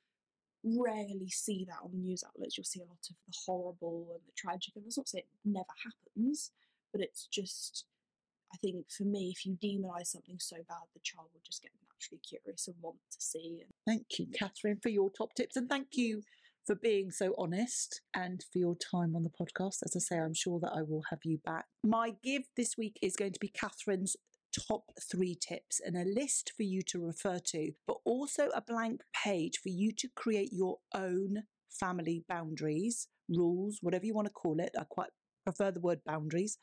rarely 0.84 1.30
see 1.30 1.65
that 1.65 1.77
on 1.84 1.91
news 1.93 2.23
outlets. 2.27 2.58
You'll 2.58 2.65
see 2.65 2.82
a 2.82 2.86
lot 2.86 3.08
of 3.10 3.15
the 3.27 3.38
horrible 3.45 4.08
and 4.12 4.21
the 4.27 4.34
tragic, 4.36 4.73
and 4.75 4.86
that's 4.86 4.97
not 4.97 5.10
saying 5.10 5.23
it 5.23 5.49
never 5.49 5.73
happens, 5.84 6.51
but 6.91 7.01
it's 7.01 7.25
just. 7.27 7.86
I 8.54 8.58
think 8.58 8.86
for 8.90 9.04
me, 9.04 9.34
if 9.36 9.46
you 9.46 9.58
demonise 9.62 10.12
something 10.12 10.38
so 10.40 10.58
bad, 10.68 10.84
the 10.94 11.00
child 11.04 11.28
will 11.34 11.42
just 11.46 11.62
get 11.62 11.72
naturally 11.90 12.22
curious 12.28 12.68
and 12.68 12.76
want 12.82 12.98
to 13.12 13.18
see. 13.20 13.64
Thank 13.88 14.20
you, 14.20 14.28
Catherine, 14.34 14.80
for 14.82 14.90
your 14.90 15.10
top 15.10 15.34
tips. 15.36 15.56
And 15.56 15.70
thank 15.70 15.88
you 15.94 16.22
for 16.66 16.76
being 16.76 17.12
so 17.12 17.34
honest 17.38 18.02
and 18.14 18.44
for 18.52 18.60
your 18.60 18.76
time 18.76 19.16
on 19.16 19.24
the 19.24 19.30
podcast. 19.30 19.78
As 19.84 19.96
I 19.96 20.00
say, 20.00 20.20
I'm 20.20 20.34
sure 20.34 20.60
that 20.60 20.74
I 20.76 20.82
will 20.82 21.04
have 21.10 21.20
you 21.24 21.40
back. 21.44 21.66
My 21.84 22.14
give 22.24 22.44
this 22.58 22.78
week 22.78 23.00
is 23.02 23.16
going 23.16 23.34
to 23.34 23.40
be 23.40 23.50
Catherine's 23.50 24.16
top 24.70 24.84
three 25.10 25.36
tips 25.36 25.80
and 25.84 25.96
a 25.96 26.04
list 26.04 26.52
for 26.56 26.64
you 26.64 26.82
to 26.88 27.00
refer 27.00 27.40
to, 27.40 27.72
but 27.88 27.98
also 28.06 28.50
a 28.50 28.62
blank 28.62 29.02
page 29.24 29.60
for 29.62 29.70
you 29.70 29.92
to 29.94 30.10
create 30.16 30.50
your 30.52 30.78
own 30.94 31.44
family 31.70 32.26
boundaries, 32.28 33.08
rules, 33.30 33.80
whatever 33.82 34.06
you 34.06 34.14
want 34.14 34.28
to 34.28 34.34
call 34.34 34.60
it. 34.60 34.72
I 34.78 34.84
quite 34.90 35.10
prefer 35.46 35.72
the 35.72 35.80
word 35.80 36.02
boundaries 36.06 36.58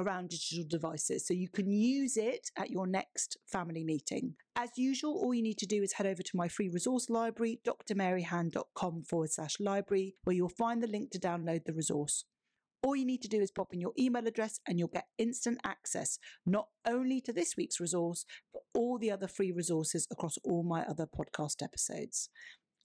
around 0.00 0.30
digital 0.30 0.64
devices. 0.68 1.26
So 1.26 1.34
you 1.34 1.48
can 1.48 1.70
use 1.70 2.16
it 2.16 2.50
at 2.56 2.70
your 2.70 2.86
next 2.86 3.36
family 3.46 3.84
meeting. 3.84 4.34
As 4.56 4.70
usual, 4.76 5.12
all 5.12 5.34
you 5.34 5.42
need 5.42 5.58
to 5.58 5.66
do 5.66 5.82
is 5.82 5.94
head 5.94 6.06
over 6.06 6.22
to 6.22 6.36
my 6.36 6.48
free 6.48 6.68
resource 6.68 7.10
library, 7.10 7.60
drmaryhan.com 7.64 9.04
forward 9.04 9.30
slash 9.30 9.56
library, 9.60 10.14
where 10.24 10.34
you'll 10.34 10.48
find 10.48 10.82
the 10.82 10.86
link 10.86 11.10
to 11.12 11.18
download 11.20 11.64
the 11.64 11.72
resource. 11.72 12.24
All 12.82 12.96
you 12.96 13.04
need 13.04 13.20
to 13.22 13.28
do 13.28 13.40
is 13.40 13.50
pop 13.50 13.74
in 13.74 13.80
your 13.80 13.92
email 13.98 14.26
address 14.26 14.58
and 14.66 14.78
you'll 14.78 14.88
get 14.88 15.04
instant 15.18 15.60
access 15.64 16.18
not 16.46 16.68
only 16.86 17.20
to 17.20 17.32
this 17.32 17.54
week's 17.56 17.78
resource, 17.78 18.24
but 18.54 18.62
all 18.74 18.98
the 18.98 19.10
other 19.10 19.28
free 19.28 19.52
resources 19.52 20.06
across 20.10 20.38
all 20.44 20.62
my 20.62 20.82
other 20.84 21.06
podcast 21.06 21.62
episodes. 21.62 22.30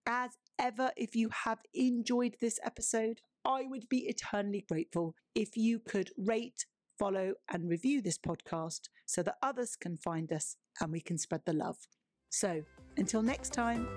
As 0.06 0.32
ever, 0.60 0.92
if 0.98 1.16
you 1.16 1.30
have 1.46 1.60
enjoyed 1.74 2.36
this 2.42 2.60
episode, 2.64 3.22
I 3.46 3.64
would 3.68 3.88
be 3.90 4.08
eternally 4.08 4.66
grateful 4.68 5.16
if 5.34 5.56
you 5.56 5.80
could 5.80 6.10
rate, 6.18 6.66
follow, 6.98 7.34
and 7.52 7.70
review 7.70 8.02
this 8.02 8.18
podcast 8.18 8.90
so 9.06 9.24
that 9.24 9.38
others 9.42 9.76
can 9.76 9.98
find 9.98 10.32
us 10.32 10.58
and 10.82 10.92
we 10.92 11.02
can 11.02 11.18
spread 11.18 11.42
the 11.46 11.54
love. 11.54 11.78
So, 12.30 12.64
until 12.98 13.22
next 13.22 13.54
time. 13.54 13.88